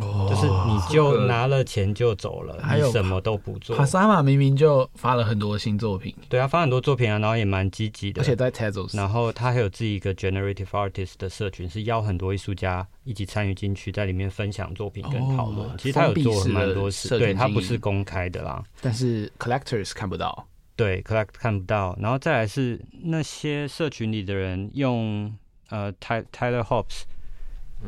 [0.00, 3.76] 哦，就是你就拿了钱就走了，还有什么都不做。
[3.76, 15.70] 帕萨玛明明就发了很多新作品，对啊，发很多作品啊，然后也蛮积极的，而且在 Tezos，然后他还有自己一个 Generative Artist 的社群，是邀很多艺术家一起参与进去，在里面分享作品跟讨论。
[15.78, 21.96] 其实他有做蛮多事，对，他不是公开的啦，但是 Collectors 看不到，对，Collect 看不到。
[22.00, 25.32] 然后再来是那些社群里的人用
[25.70, 27.04] 呃 Tyler Hobbs。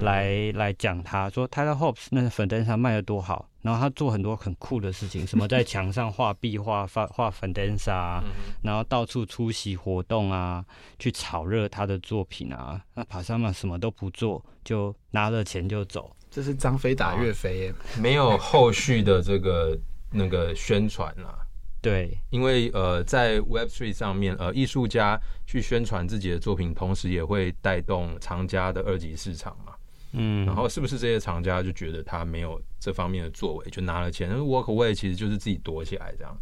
[0.00, 8.22] 来来讲，他说 Tyler Hobbs 那个粉灯上卖的多好，然后他做很多很酷的事情， 什么在墙上画壁画、画画粉灯沙，
[8.62, 10.64] 然后到处出席活动啊，
[10.98, 12.80] 去炒热他的作品啊。
[12.94, 19.76] 那帕萨玛什么都不做，就拿了钱就走，这是张飞打岳飞耶， 没有后续的这个
[20.12, 21.38] 那个宣传啊。
[21.80, 29.74] 对，因为呃，在 Web3 上面，呃，艺术家去宣传自己的作品，同时也会带动藏家的二级市场嘛。
[30.12, 36.36] 嗯，然后是不是这些厂家就觉得他没有这方面的作为，就拿了钱？Walk away 其实就是自己躲起来这样。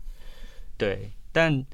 [0.77, 1.65] 对，但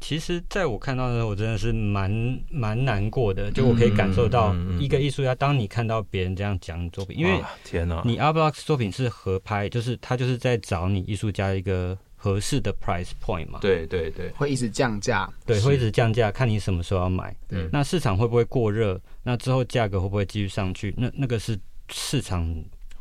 [0.00, 2.10] 其实在我看到的时候，我真的是蛮
[2.50, 3.50] 蛮难过的。
[3.50, 13.58] 就我可以感受到一个艺术家，当你看到别人这样讲作品，因为天哪，你 Blocks 作品是合拍，就是他就是在找你艺术家一个合适的 price point 嘛。
[13.62, 17.34] 对对对，会一直降价，对，会一直降价，看你什么时候要买。
[17.48, 19.00] 对，那市场会不会过热？
[19.22, 20.94] 那之后价格会不会继续上去？
[20.98, 21.58] 那那个是
[21.90, 22.54] 市场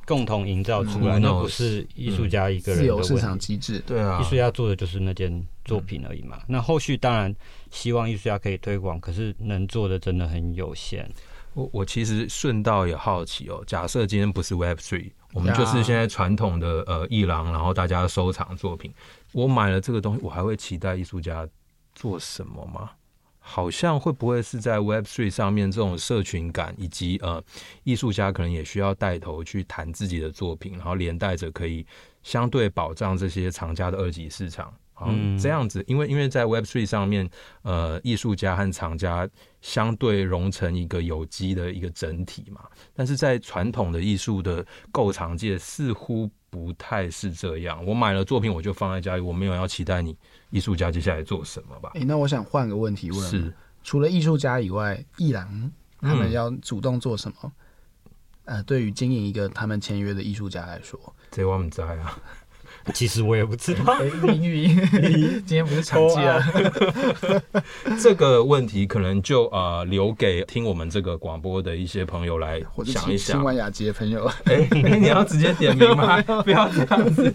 [0.06, 3.80] 共同营造出来，那不是艺术家一个人的、嗯、自由市场机制。
[3.86, 6.38] 对啊，艺术家做的就是那件作品而已嘛。
[6.38, 7.36] 嗯、那后续当然
[7.72, 11.08] 希望艺术家可以推广，可是能做的真的很有限。
[11.56, 18.94] 我我其实顺道也好奇哦，假设今天不是 Web Three，我们就是现在传统的呃艺廊，然后大家收藏作品，
[19.32, 21.48] 我买了这个东西，我还会期待艺术家
[21.94, 22.92] 做什么吗？
[23.40, 27.44] 好像会不会是在 Web Three 上面这种社群感，以及呃
[27.84, 31.86] 艺术家可能也需要带头去谈自己的作品，然后连带着可以
[32.22, 34.72] 相对保障这些藏家的二级市场。
[35.08, 37.30] 嗯，这样子，因为因为在 Web3 上面，
[37.62, 39.28] 呃，艺术家和藏家
[39.62, 42.62] 相对融成一个有机的一个整体嘛。
[42.94, 47.86] 但是在传统的艺术的购藏界，似乎不太是这样。
[47.86, 50.18] 我买了作品，我就放在家里，我没有要期待你。
[50.50, 51.92] 艺术家接下来做什么吧？
[51.94, 57.52] 哎、欸，那我想换个问题问：是除了艺术家以外，艺廊他们要主动做什么？
[58.46, 62.20] 嗯、呃，对于经营一个他们签约的艺术家来说，这我们在啊。
[62.96, 63.98] 其实我也不知道。
[64.22, 64.76] 命运，
[65.46, 66.44] 今天不是长假、啊。
[68.02, 73.38] 这个问题可能就呃留给听我们这个广播的一些朋友来想一想。
[73.38, 76.22] 新完雅集的朋友，哎、欸，你要直接点名吗？
[76.44, 77.32] 不要这样子。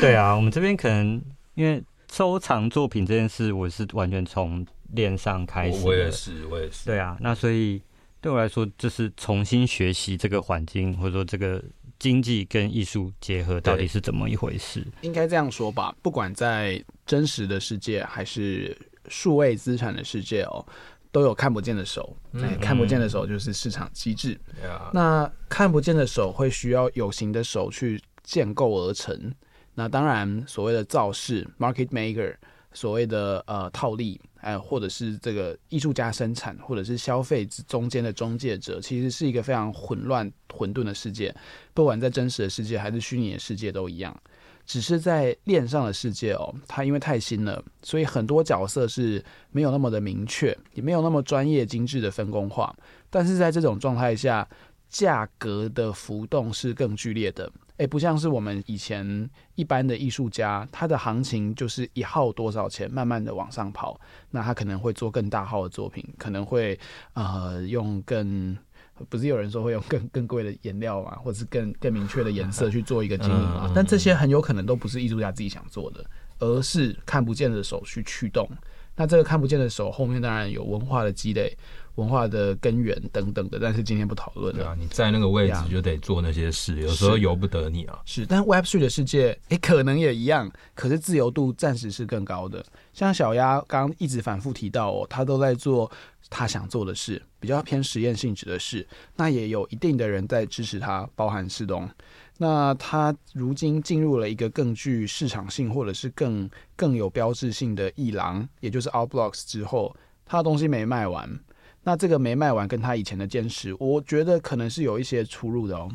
[0.00, 1.22] 对啊，我们这边可能
[1.54, 1.82] 因为。
[2.12, 5.86] 收藏作品这件事，我是完全从链上开始。
[5.86, 6.84] 我也是，我也是。
[6.86, 7.80] 对啊，那所以
[8.20, 11.62] 对我来说，就是重新学习这个环境，或者说这个
[12.00, 14.84] 经济跟艺术结合到底是怎么一回事。
[15.02, 18.76] 应该这样说吧，不管在真实的世界还是
[19.06, 20.66] 数位资产的世界哦，
[21.12, 22.16] 都有看不见的手。
[22.32, 24.40] 嗯，看不见的手就是市场机制。
[24.64, 29.32] 嗯，那看不见的手会需要有形的手去建构而成。
[29.74, 32.34] 那当然，所谓的造势 （market maker），
[32.72, 41.34] 所谓的呃套利，哎或者是这个艺术家生产，或者是消费中间的中介者，其实是一个非常混乱、混沌的世界。
[41.74, 44.16] 不管在真实的世界还是虚拟的世界都一样。
[44.66, 52.72] 只是在链上的世界哦，它因为太新了，所以很多角色是没有那么的明确，也没有那么专业精致的分工化。
[53.08, 54.48] 但是在这种状态下，
[54.88, 57.50] 价格的浮动是更剧烈的。
[57.80, 63.98] 诶，不像是我们以前一般的艺术家，他的行情就是一号多少钱，慢慢的往上跑。
[64.30, 66.78] 那他可能会做更大号的作品，可能会
[67.14, 68.56] 呃用更。
[69.08, 73.72] 不是有人说会用更更贵的颜料嘛，或者是更更明确的颜色去做一个经营嘛？
[73.74, 76.04] 但这些很有可能都不是艺术家自己想做的，
[76.38, 78.46] 而是看不见的手去驱动。
[78.96, 81.56] 那这个看不见的手后面当然有文化的积累、
[82.00, 84.64] 文化的根源等等的，但是今天不讨论了。
[84.64, 87.98] 对啊，你在那个位置就得做那些事，有时候由不得你啊。
[88.04, 92.64] 是，但 Web3 的世界，诶，可能也一样，可是自由度暂时是更高的。
[92.92, 95.90] 像小鸭刚刚一直反复提到哦，他都在做。
[96.32, 98.86] 他想做的事比较偏实验性质的事，
[99.16, 101.90] 那也有一定的人在支持他，包含世东。
[102.38, 111.28] 那他如今进入了一个更具市场性或者是更更有标志性的艺廊，也就是 Outblocks 之后，他的东西没卖完。
[111.82, 115.90] 那这个没卖完跟他以前的坚持，我觉得可能是有一些出入的哦。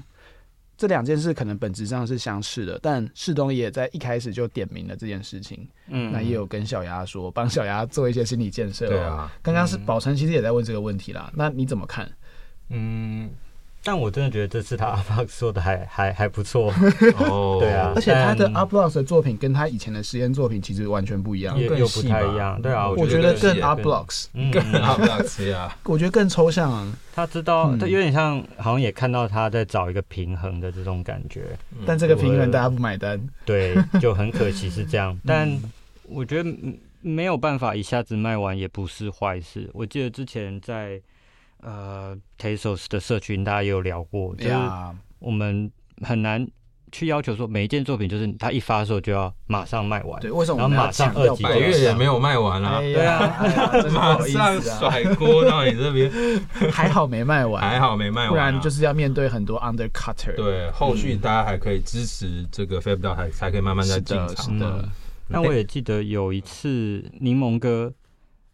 [0.78, 5.66] 这两件事可能本质上是相似的，但世东也在一开始就点明了这件事情。
[5.88, 8.88] 嗯，那也有跟小牙说，帮小牙做一些心理建设。
[8.88, 11.32] 对啊，刚刚是宝成其实也在问这个问题啦。
[11.34, 12.12] 那你怎么看？
[12.70, 13.30] 嗯。
[13.88, 16.74] 但我真的觉得这次他 Upblocks 做的还还还不错。
[17.22, 26.92] 哦， 对啊，而且他的 Upblocks 的作品跟他以前的实验作品其实完全不一样，又又不太一样，对啊，我觉得更 Upblocks，更 Upblocks 啊，我觉得更抽象啊。
[27.14, 35.16] 他知道，他有点像，好像也看到他在找一个平衡的这种感觉，但这个平衡大家不买单，对，就很可惜是这样。
[35.24, 35.48] 但
[36.10, 36.50] 我觉得
[37.02, 39.70] 没有办法一下子卖完也不是坏事。
[39.74, 41.00] 我记得之前在。
[41.66, 44.56] 呃 Tesos 的社群大家也有聊过，就是
[45.18, 46.48] 我们很难
[46.92, 50.22] 去要求说每一件作品就是它一发售就要马上卖完。
[50.22, 50.62] 对，为什么？
[50.62, 52.80] 然后马上二级百岳也没有卖完啊。
[52.80, 53.18] 对 啊，
[53.92, 56.12] 马上甩锅到你这边，
[56.72, 60.36] 还好没卖完，还好没卖完，不然就是要面对很多 undercutter。
[60.36, 64.38] 对，后续大家还可以支持这个 Fab 还才可以慢慢再进场。
[64.38, 64.88] 是的。
[65.30, 67.92] 那我也记得有一次柠檬哥，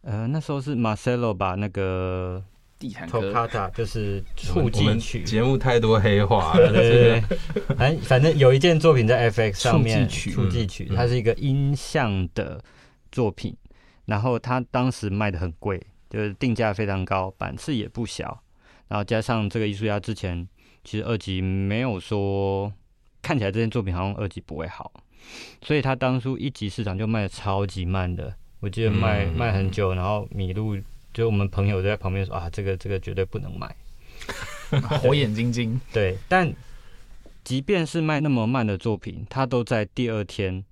[0.00, 2.42] 呃，那时候是 Marcelo 把那个。
[2.82, 6.72] 地毯歌就是促进曲，节目太多黑话了。
[6.72, 7.38] 对对对，
[7.76, 12.60] 反正反正有一件作品在 FX 上面，促进曲，它是一个音像的
[13.12, 13.56] 作品，
[14.06, 15.80] 然后它当时卖的很贵，
[16.10, 18.42] 就是定价非常高，版次也不小，
[18.88, 20.48] 然后加上这个艺术家之前
[20.82, 22.72] 其实二级没有说
[23.22, 24.92] 看起来这件作品好像二级不会好，
[25.62, 30.76] 所以他当初一级市场就卖的超级慢的，我记得卖卖很久，然后米露。
[31.12, 33.74] 就我们朋友就在旁边说啊，这个这个绝对不能买，
[35.00, 35.80] 火眼金睛。
[35.92, 36.52] 对，但
[37.44, 40.64] 即便是卖那么慢的作品，它都在第二天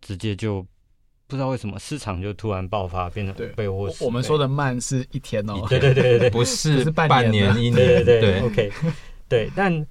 [0.00, 0.62] 直接就
[1.26, 3.92] 不知道为什么市场就突然爆发，变成被货。
[4.00, 8.72] 我们说的慢是一天哦，对对对对对， 不是是半年一年，对对对，OK，
[9.28, 9.86] 对，但。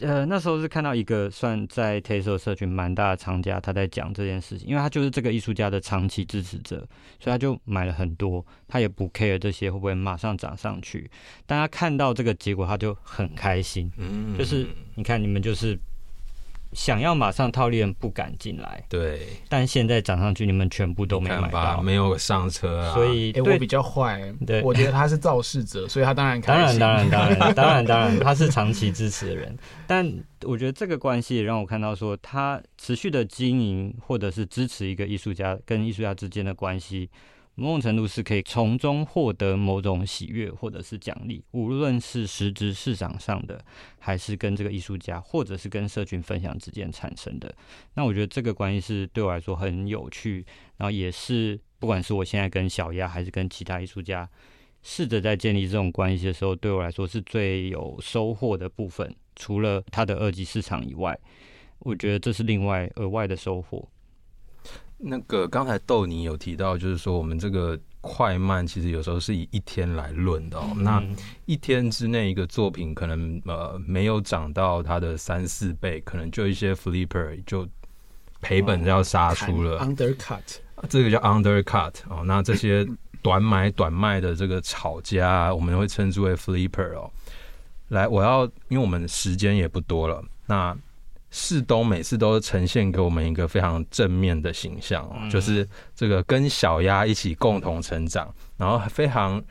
[0.00, 6.78] 呃，那时候是看到一个算在 Tesla 社群蛮大的厂家，他在讲这件事情，因为他就是这个艺术家的长期支持者，
[7.20, 11.10] 所以他就买了很多，他也不 care 这些会不会马上涨上去，
[11.46, 15.78] 但他看到这个结果，他就很开心，嗯，就是你看你们就是。
[16.74, 19.20] 想要马上套利人不敢进来，对。
[19.48, 22.92] 但现在涨上去，你们全部都没买到，没有上车啊。
[22.92, 29.56] 所以，哎，我比较坏，对，我觉得他是肇事者，所以他当然当然当然当然当然 当然他是长期支持的人。
[29.86, 30.12] 但
[30.42, 37.08] 我觉得这个关系也让我看到说，他持续的经营或者是支持一个艺术家跟艺术家之间的关系。
[37.56, 43.64] 某种程度是可以从中获得某种喜悦或者是奖励，无论是实质市场上的，
[43.98, 47.54] 还是跟这个艺术家或者是跟社群分享之间产生的。
[47.94, 50.44] 那我觉得这个关系是对我来说很有趣，
[50.76, 54.28] 然后也是不管是我现在跟小丫，还是跟其他艺术家，
[54.82, 59.14] 试着在建立这种关系的时候，对我来说是最有收获的部分。
[59.36, 61.18] 除了它的二级市场以外，
[61.80, 63.88] 我觉得这是另外额外的收获。
[65.06, 70.72] 那个刚才豆你有提到，就是说我们这个快慢其实有时候是以一天来论的哦。
[70.78, 71.02] 那
[71.44, 77.68] 一天之内一个作品可能呃没有涨到它的三四倍，可能就一些 flipper 就
[78.40, 79.78] 赔本要杀出了。
[79.80, 80.40] undercut，
[80.88, 82.22] 这个叫 undercut 哦。
[82.24, 82.86] 那这些
[83.20, 87.10] 短买短卖的这个炒家，我们会称之为 flipper 哦。
[87.88, 90.74] 来，我要因为我们时间也不多了，那。
[91.36, 99.42] 世东每次都呈现给我们一个非常正面的形象，就是这个跟小鸭一起共同成长，然后非常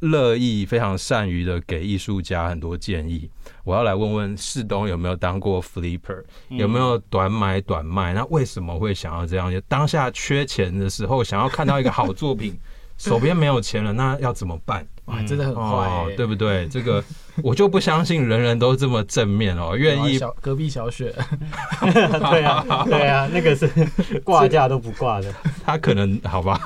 [0.00, 3.30] 乐意、非常善于的给艺术家很多建议。
[3.62, 8.12] 我要来问问世东有没有当过 flipper，有没有短买短卖？
[8.12, 9.48] 那为什么会想要这样？
[9.48, 12.58] 就当下缺钱的时候，想要看到一个好作品，
[12.98, 14.84] 手边没有钱了，那要怎么办？
[15.08, 15.66] 哇，真的很坏、欸。
[15.66, 16.68] 哦，对不对？
[16.70, 17.02] 这个
[17.42, 21.14] 我就不相信人人都这么正面哦，愿意小隔壁小雪，
[21.80, 23.68] 对啊，对啊，那个是
[24.24, 25.32] 挂架都不挂的，
[25.64, 26.60] 他可能好吧？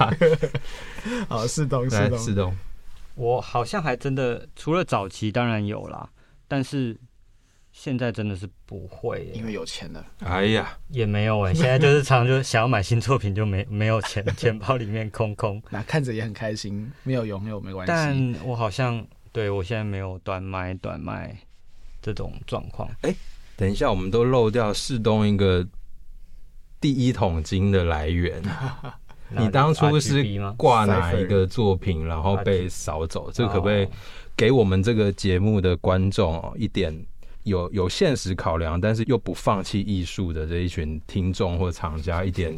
[1.28, 2.56] 好，是东，是东，是东，
[3.14, 6.08] 我好像还真的除了早期当然有啦，
[6.48, 6.96] 但是
[7.72, 10.04] 现在真的是不会，因为有钱了。
[10.20, 17.88] 哎呀，也没有哎， 现在就是常常就想要买新作品就没没有钱， 钱包里面空空，那看着也很开心，没有拥有没关系。
[17.88, 21.36] 但我好像对我现在没有短买短卖
[22.00, 22.88] 这种状况。
[23.00, 23.14] 哎，
[23.56, 25.66] 等一下，我们都漏掉世东一个
[26.80, 28.42] 第一桶金的来源。
[29.34, 30.22] 你当初是
[30.58, 33.30] 挂哪一个作品，然后被扫走？
[33.32, 33.88] 这个可不可以
[34.36, 36.94] 给我们这个节目的观众哦一点
[37.44, 42.56] 有有现实考量，但是又不放弃艺术的这一群听众或厂家一点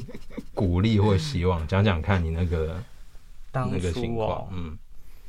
[0.55, 1.67] 鼓励或希望？
[1.67, 2.83] 讲讲看你那个
[3.53, 4.49] 那个情况。
[4.53, 4.77] 嗯，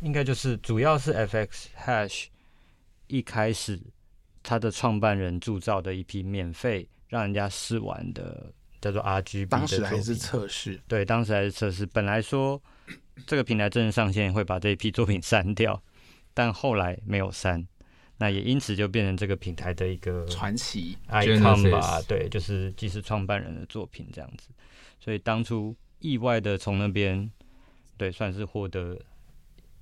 [0.01, 2.25] 应该就是主要是 FX Hash
[3.07, 3.79] 一开始
[4.43, 8.51] 他的创办人铸造的一批免费让人家试玩的。
[8.81, 11.87] 叫做 RGB，当时还是测试，对，当时还是测试。
[11.87, 12.61] 本来说
[13.25, 15.81] 这个平台正式上线会把这一批作品删掉，
[16.35, 17.65] 但后来没有删，
[18.17, 22.01] 那也因此就变成这个平台的一个传奇 icon 吧。
[22.07, 24.49] 对，就是既是创办人的作品这样子。
[24.99, 27.29] 所以当初意外的从那边，
[27.97, 28.97] 对，算是获得。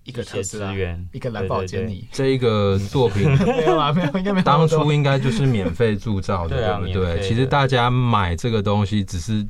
[0.06, 4.44] 一个特资源，一个蓝宝坚尼，这一个作品 没有啊，没有，应该没有。
[4.44, 7.22] 当初应该就是免费铸造的， 对不对？
[7.22, 9.48] 其实大家买这个东西只是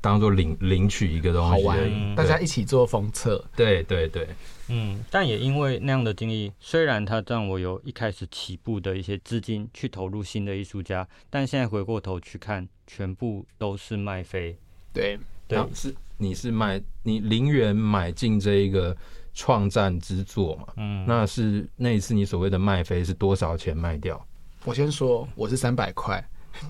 [0.00, 3.44] 当做领领取一个东西，好玩，大家一起做封测。
[3.56, 4.28] 对对对，
[4.68, 5.02] 嗯。
[5.10, 14.56] 但也因为那样的经历，虽然它让我有一开始起步的一些资金去投入新的艺术家，但现在回过头去看，全部都是卖飞。
[14.92, 18.96] 对对，是你是卖你零元买进这一个。
[19.38, 24.26] 创战之作嘛，嗯，那是那一次你所谓的卖飞是多少钱卖掉？
[24.64, 26.26] 我先说，我是三百块，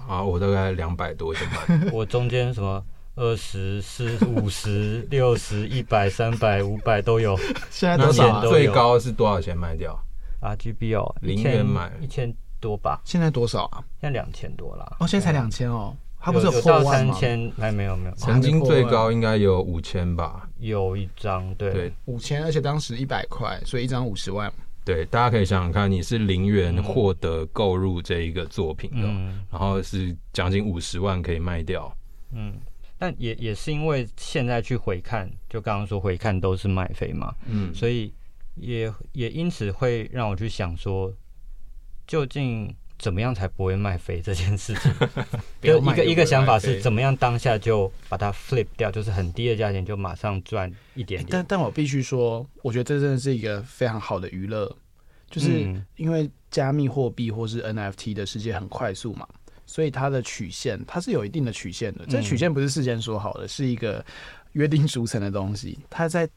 [0.08, 1.90] 啊，我大概两百多就卖。
[1.94, 2.84] 我中间什么
[3.16, 7.34] 二十、四、五十、六十、一百、三百、五百都有。
[7.70, 8.46] 现在多少啊？
[8.46, 9.98] 最高是多少钱卖掉
[10.42, 13.00] ？RGB 哦，零元买一千多吧？
[13.04, 13.82] 现在多少啊？
[14.00, 14.96] 现在两千多了。
[15.00, 15.96] 哦，现在才两千哦。
[16.20, 17.50] 它不是有到三千？
[17.58, 20.46] 哎没有没有，曾经最高应该有五千吧？
[20.58, 24.52] 有一张对对五千，而且当时一百块，所以一张五十万。
[24.84, 31.90] 对，大家可以想想看，你是零元获得购入这一个作品的，嗯、然后是将近五十万可以卖掉。
[32.32, 32.52] 嗯，
[32.98, 38.12] 但也也是因为现在去回看，就刚刚说回看都是卖飞嘛，嗯，所以
[38.54, 41.12] 也也因此会让我去想说，
[42.06, 42.74] 究竟。
[42.98, 44.90] 怎么样才不会卖飞这件事情？
[45.60, 51.28] 就一个一个想法是怎么样当下就把它 flip 掉，就是很低的价钱就马上赚一点点。
[51.30, 54.74] 但但我必须说，我觉得这真的是一个非常好的娱乐，
[55.30, 59.28] 就是因为加密货币或是 NFT 的世界很快速嘛，
[59.66, 62.06] 所以它的曲线它是有一定的曲线的。
[62.06, 64.04] 这曲线不是事先说好的，是一个
[64.52, 65.78] 约定俗成的东西。
[65.90, 66.28] 它在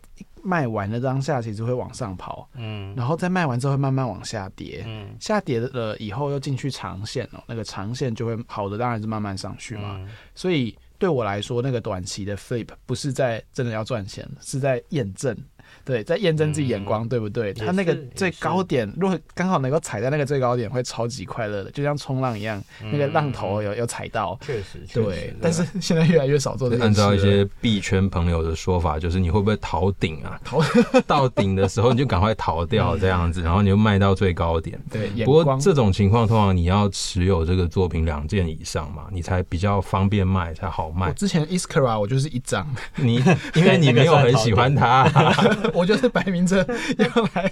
[0.41, 15.37] 卖完的当下，其实会往上跑，嗯，然后在卖完之后会慢慢往下跌，嗯，下跌了以后又进去长线哦，那个长线就会好的当然是慢慢上去嘛，嗯，所以对我来说，那个短期的 flip 不是在真的要赚钱，是在验证。
[15.85, 17.53] 对，在验证自己眼光，嗯、对不对？
[17.53, 25.03] 他那个最高点，如果刚好能够踩在那个最高点，会超级快乐的，就像冲浪一样，嗯、那个浪头有有踩到，确实，对。
[25.03, 27.01] 对但是现在越来越少做这件事。
[27.01, 30.39] 按照一些币圈朋友的说法，就是你会不会逃顶啊？
[30.45, 30.61] 逃
[31.07, 34.79] 到顶的时候你就赶快逃掉，这样子，然后你就卖到最高点。
[34.91, 35.09] 对。
[35.25, 41.07] 不过这种情况通常你要持有这个作品两件以上嘛，你才比较方便卖，才好卖。
[41.07, 43.15] 我之前 Iskra 我就是一张，你
[43.55, 45.09] 因为你没有很喜欢它。
[45.73, 46.57] 我就是摆明着
[46.97, 47.51] 要来，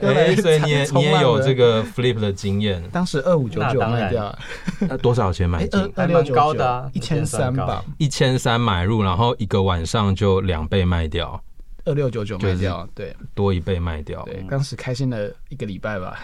[0.02, 2.82] 哎、欸，所以你也你也有这个 flip 的经验。
[2.90, 4.38] 当时二五九九卖掉，
[4.80, 5.92] 那多少钱买进？
[5.94, 11.42] 二六九九，一千三吧，一千三买入，然后一个晚上就两倍卖掉，
[11.84, 14.22] 二六九九卖掉，对，多一倍卖掉。
[14.24, 16.18] 对，当时开心了一个礼拜吧，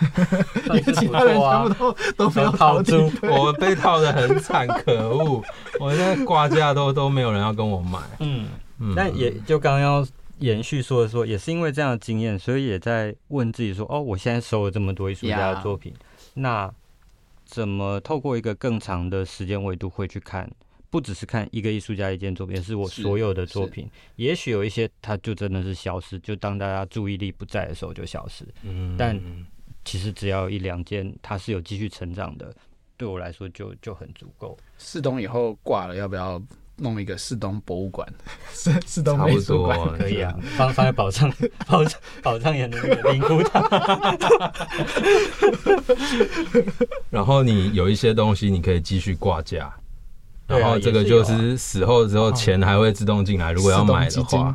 [0.67, 5.43] 因为其他人全部都都没有套住，我被套的很惨，可恶！
[5.79, 7.99] 我现在挂价都都没有人要跟我买。
[8.21, 8.49] 嗯
[8.79, 10.07] 嗯，但也就刚刚要。
[10.39, 15.95] 延续说的说，也是因为这样的经验，所以也在问自己说：哦，我现在收了这么多艺术家的作品.
[16.35, 16.73] 那
[17.45, 20.51] 怎么透过一个更长的时间维度会去看
[20.91, 23.89] 不只是看一个艺术家一件作品，而是我所有的作品。
[24.17, 28.45] 也许有一些它就真的是消失，就当大家注意力不在的时候就消失。
[28.63, 29.19] 嗯，但
[29.85, 32.55] 其实只要一两件，它是有继续成长的，
[32.97, 34.59] 对我来说就就很足够。
[34.77, 36.43] 四东以后挂了，要不要？
[36.77, 38.07] 弄一个四东博物馆，
[38.53, 41.33] 四四东美术馆可以啊，放放在宝藏
[41.67, 44.53] 宝藏宝藏岩的那个灵骨塔。
[47.11, 49.73] 然后你有一些东西，你可以继续挂架。
[50.47, 54.55] 然后这个就是死后之后钱还会自动进来，如果要买的话，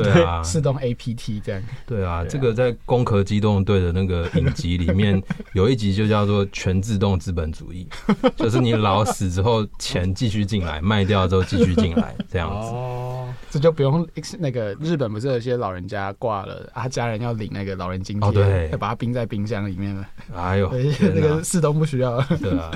[0.00, 1.62] 对啊， 自动 APT 这样。
[1.86, 5.20] 对啊，这个在《攻壳机动队》的那个影集里面
[5.54, 7.88] 有一集就叫做“全自动资本主义”，
[8.36, 12.68] 就是你老死之后钱继续进来，卖掉之后继续进来这样子。
[12.68, 14.06] 哦，这就不用
[14.38, 20.06] 那个日本不是有些老人家挂了，他家人要领那个老人津贴，对，要把它冰在冰箱里面了。
[20.36, 20.70] 哎呦，
[21.14, 22.20] 那个四栋不需要。
[22.40, 22.70] 对啊，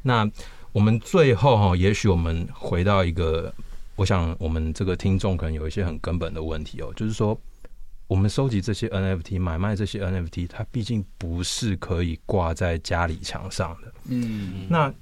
[0.00, 0.30] 那。
[0.74, 3.54] 我们最后哈，也许我们回到一个，
[3.94, 7.40] 我想我们这个听众可能有一些很根本的问题哦，就是说，
[8.08, 13.92] 我们收集这些 NFT，买卖这些 NFT，它毕竟不是可以挂在家里墙上的。
[14.06, 14.92] 嗯，那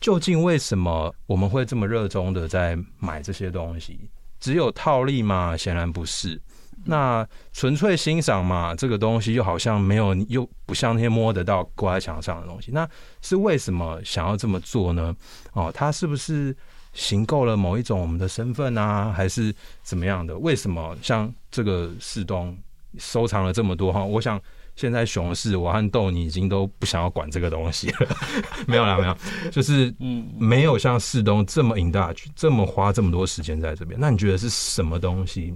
[0.00, 4.00] 究竟为什么我们会这么热衷的在买这些东西？
[4.40, 5.54] 只有套利吗？
[5.54, 6.40] 显然不是。
[6.84, 12.70] 那纯粹欣赏嘛，这个东西又好像没有，又不像那些摸得到挂在墙上的东西。
[12.72, 12.88] 那
[13.22, 15.14] 是为什么想要这么做呢？
[15.52, 16.56] 哦，他是不是
[16.92, 20.36] 行够了某一种我们的身份啊，还是怎么样的？
[20.38, 22.56] 为什么像这个世东
[22.98, 24.04] 收藏了这么多哈？
[24.04, 24.40] 我想
[24.76, 28.08] 现在熊市，我和豆你已经都不想要管这个东西了。
[28.66, 29.16] 没有啦，没有，
[29.50, 33.98] 就是嗯，没有像世东这么 in touch，这么花这么多时间在这边。
[33.98, 35.54] 那你觉得是什么东西？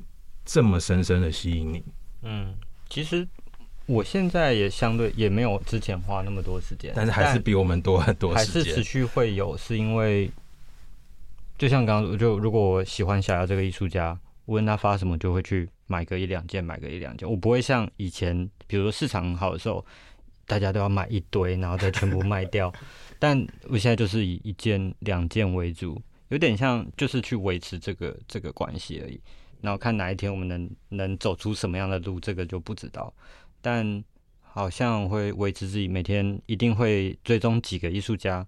[0.48, 1.84] 这么深深的吸引你，
[2.22, 2.54] 嗯，
[2.88, 3.28] 其实
[3.84, 10.30] 我现在也相对也没有之前花那么多时间，但是还是比我们多很多时间，还是持续会有，是因为
[11.58, 19.84] 就像刚刚就如果我喜欢小姚这个艺术家，无论他发什么，就会去买个一两件，买个一两件，我不会像以前，比如说市场很好的时候，
[20.46, 22.72] 大家都要买一堆，然后再全部卖掉，
[23.20, 29.20] 但我现在就是以一件两件为主，有点像就是去维持这个这个关系而已。
[29.60, 33.12] 然后看哪一天我们能能走出什么样的路，这个就不知道。
[33.60, 34.02] 但
[34.40, 38.46] 好像会维持自己每天一定会追踪几个艺术家，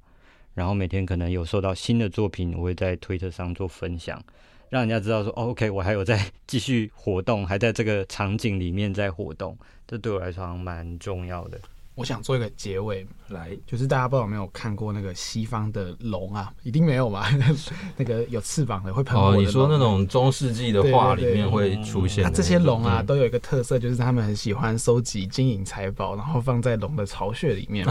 [0.55, 4.23] 然后每天可能有收到新的作品，我会在推特上做分享，
[4.69, 9.57] 让人家知道说，哦，OK，我还有在 继续活动，还在这个场景里面在活动，
[9.87, 11.61] 这对我来说还蛮重要的。
[12.01, 16.51] 我想做一个结尾来，就是大家不知道有没有看过那个西方的龙啊？
[16.63, 17.29] 一定没有吧？
[17.99, 19.37] 那个有翅膀的会喷火的。
[19.37, 27.87] 哦，你说那种中世纪的画里面会出现这些龙啊，都有一个特色，就是他们很喜欢收集金银财宝，然后放在龙的巢穴里面。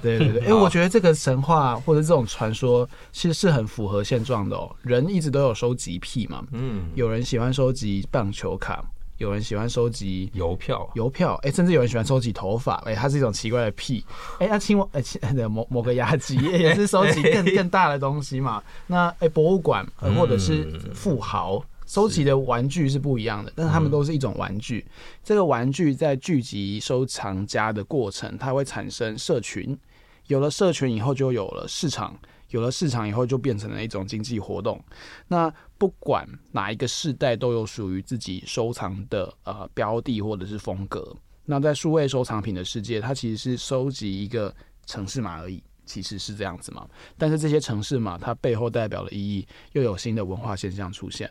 [0.00, 4.74] 对 对对，因为我觉得这个神话或者这种传说，其实是很符合现状的哦。
[4.82, 8.82] 人一直都有收集癖嘛，嗯，有人喜欢收集棒球卡。
[9.20, 14.02] 有人喜欢收集邮票，邮票，哎，甚至有人喜欢收集头发，哎，它是一种奇怪的癖，
[14.38, 14.88] 哎，那青蛙，
[15.20, 18.62] 哎，某某个牙机也是收集更 更大的东西嘛。
[18.86, 24.86] 那哎，博物馆或者是富豪收集的玩具是不一样的，但是他们都是一种玩具。
[25.22, 29.78] 这个玩具在聚集收藏家的过程，它会产生社群，
[30.28, 32.18] 有了社群以后，就有了市场。
[32.50, 34.82] 有了市场以后，就变成了一种经济活动。
[35.28, 41.16] 那不管哪一个世代，都有属于自己收藏的呃标的或者是风格。
[41.44, 44.54] 那在数位收藏品的世界，它其实是收集一个
[44.86, 45.62] 城市码而已。
[45.86, 46.88] 其实是这样子嘛，
[47.18, 51.28] 但是这些城市码，它背后代表的意义，又有新的文化现象出现。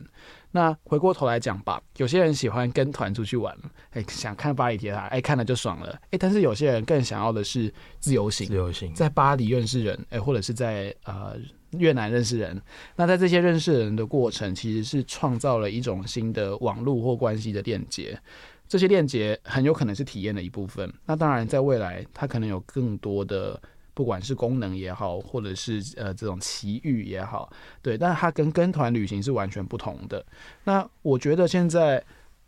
[0.51, 3.55] 那回过头来讲吧，有些人喜欢跟团出去玩，
[3.91, 11.35] 哎，想看巴黎铁塔，哎，看了就爽了，哎，但是有些人更想要的是自由行，自由行，在巴黎认识人，哎，或者是在呃
[11.71, 12.59] 越南认识人。
[12.95, 18.19] 那在这些认识人的过程，其实是创造了一种新的网络或关系的链接。
[18.67, 20.91] 这些链接很有可能是体验的一部分。
[21.05, 23.61] 那当然，在未来，它可能有更多的。
[23.99, 30.25] 不管是功能也好，或者是呃这种奇遇也好，对，但是它跟跟团旅行是完全不同的。
[30.63, 32.01] 那我觉得现在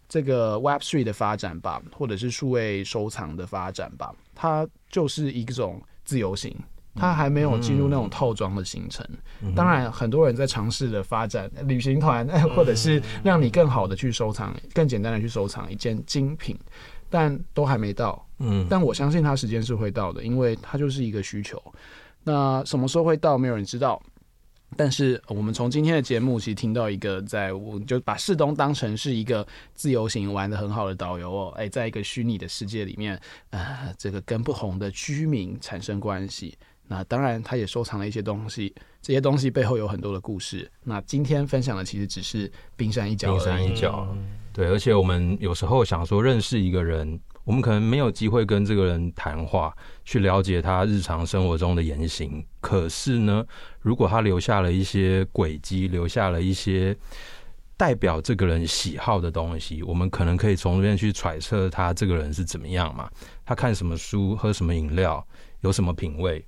[0.08, 6.56] 这个 Web Three 的发展吧，或者是数位收藏的发展吧，它就是一种自由行，
[6.96, 9.06] 它还没有进入那种套装的行程。
[9.54, 12.26] 当然，很多人在尝试的发展旅行团，
[12.56, 16.58] 或者是让你更好的去收藏，更简单的去收藏一件精品。
[17.12, 21.62] 但都还没到，嗯，但我相信它时间是会到的，因为它就是一个需求。
[22.24, 24.02] 那什么时候会到，没有人知道。
[24.78, 36.58] 但是我们从今天的节目其实听到一个，在我就把世东当成是一个自由行玩的很好的导游哦，哎，在一个虚拟的世界里面，呃，这个跟不同的居民产生关系。
[36.88, 40.72] 那当然，他也收藏了一些东西，这些东西背后有很多的故事。
[40.84, 43.32] 那今天分享的其实只是冰山一角。
[43.32, 44.08] 冰山一角，
[44.54, 44.68] 对。
[44.68, 52.46] 而且我们有时候想说，认识一个人，我们可能没有机会跟这个人谈话，去了解他日常生活中的言行。
[52.60, 53.46] 可是呢，
[53.80, 56.96] 如果他留下了一些轨迹，留下了一些
[57.76, 63.10] 代表这个人喜好的东西，我们可能可以从这边去揣测他这个人是怎么样嘛？
[63.46, 65.26] 他看什么书，喝什么饮料，
[65.62, 66.46] 有什么品味。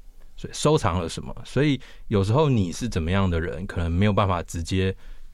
[0.51, 1.33] 收藏了什么？
[1.45, 4.93] 所以有时候你是怎么样的人，可能没有办法直接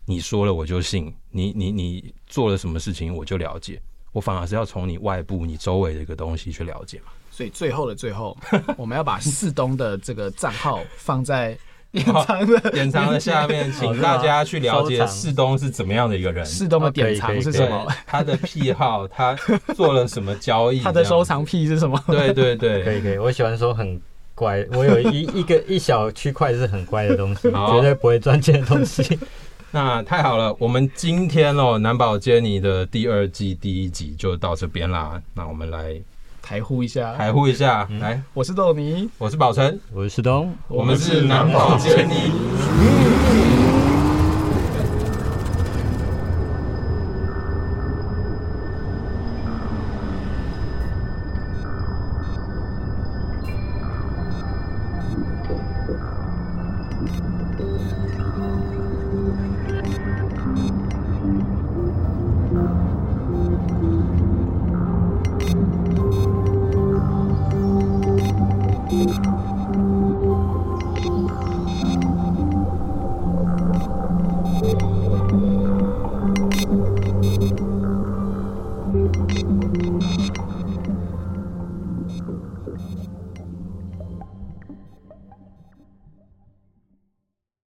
[0.10, 3.80] 你说了我就信，你你你做了什么事情我就了解，
[4.12, 7.12] 我反而是要从你外部、你周围的一个东西去了解嘛。
[7.30, 8.36] 所以最后的最后，
[8.76, 11.56] 我们要把四东的这个账号放在
[11.94, 16.44] 典藏的典藏的下面， 请大家去了解世东是怎么样的一个人。
[16.44, 17.86] 世东的典藏是什么？
[18.08, 19.36] 他的癖好，他
[19.76, 20.80] 做了什么交易？
[20.84, 22.04] 他的收藏癖是什么？
[22.08, 24.02] 对对对，可以可以，我喜欢说很。
[24.34, 29.20] 乖，我有一一个一小区块是很乖的东西，绝对不会赚钱的东西。
[29.72, 35.22] 那太好了，我们今天哦，南宝坚尼的第二季第一集就到这边啦。
[35.36, 35.96] 那我们来
[36.42, 43.59] 台呼一下，台呼一下，嗯、来，我是豆泥，我是宝成，我是石东，我们是南宝坚尼。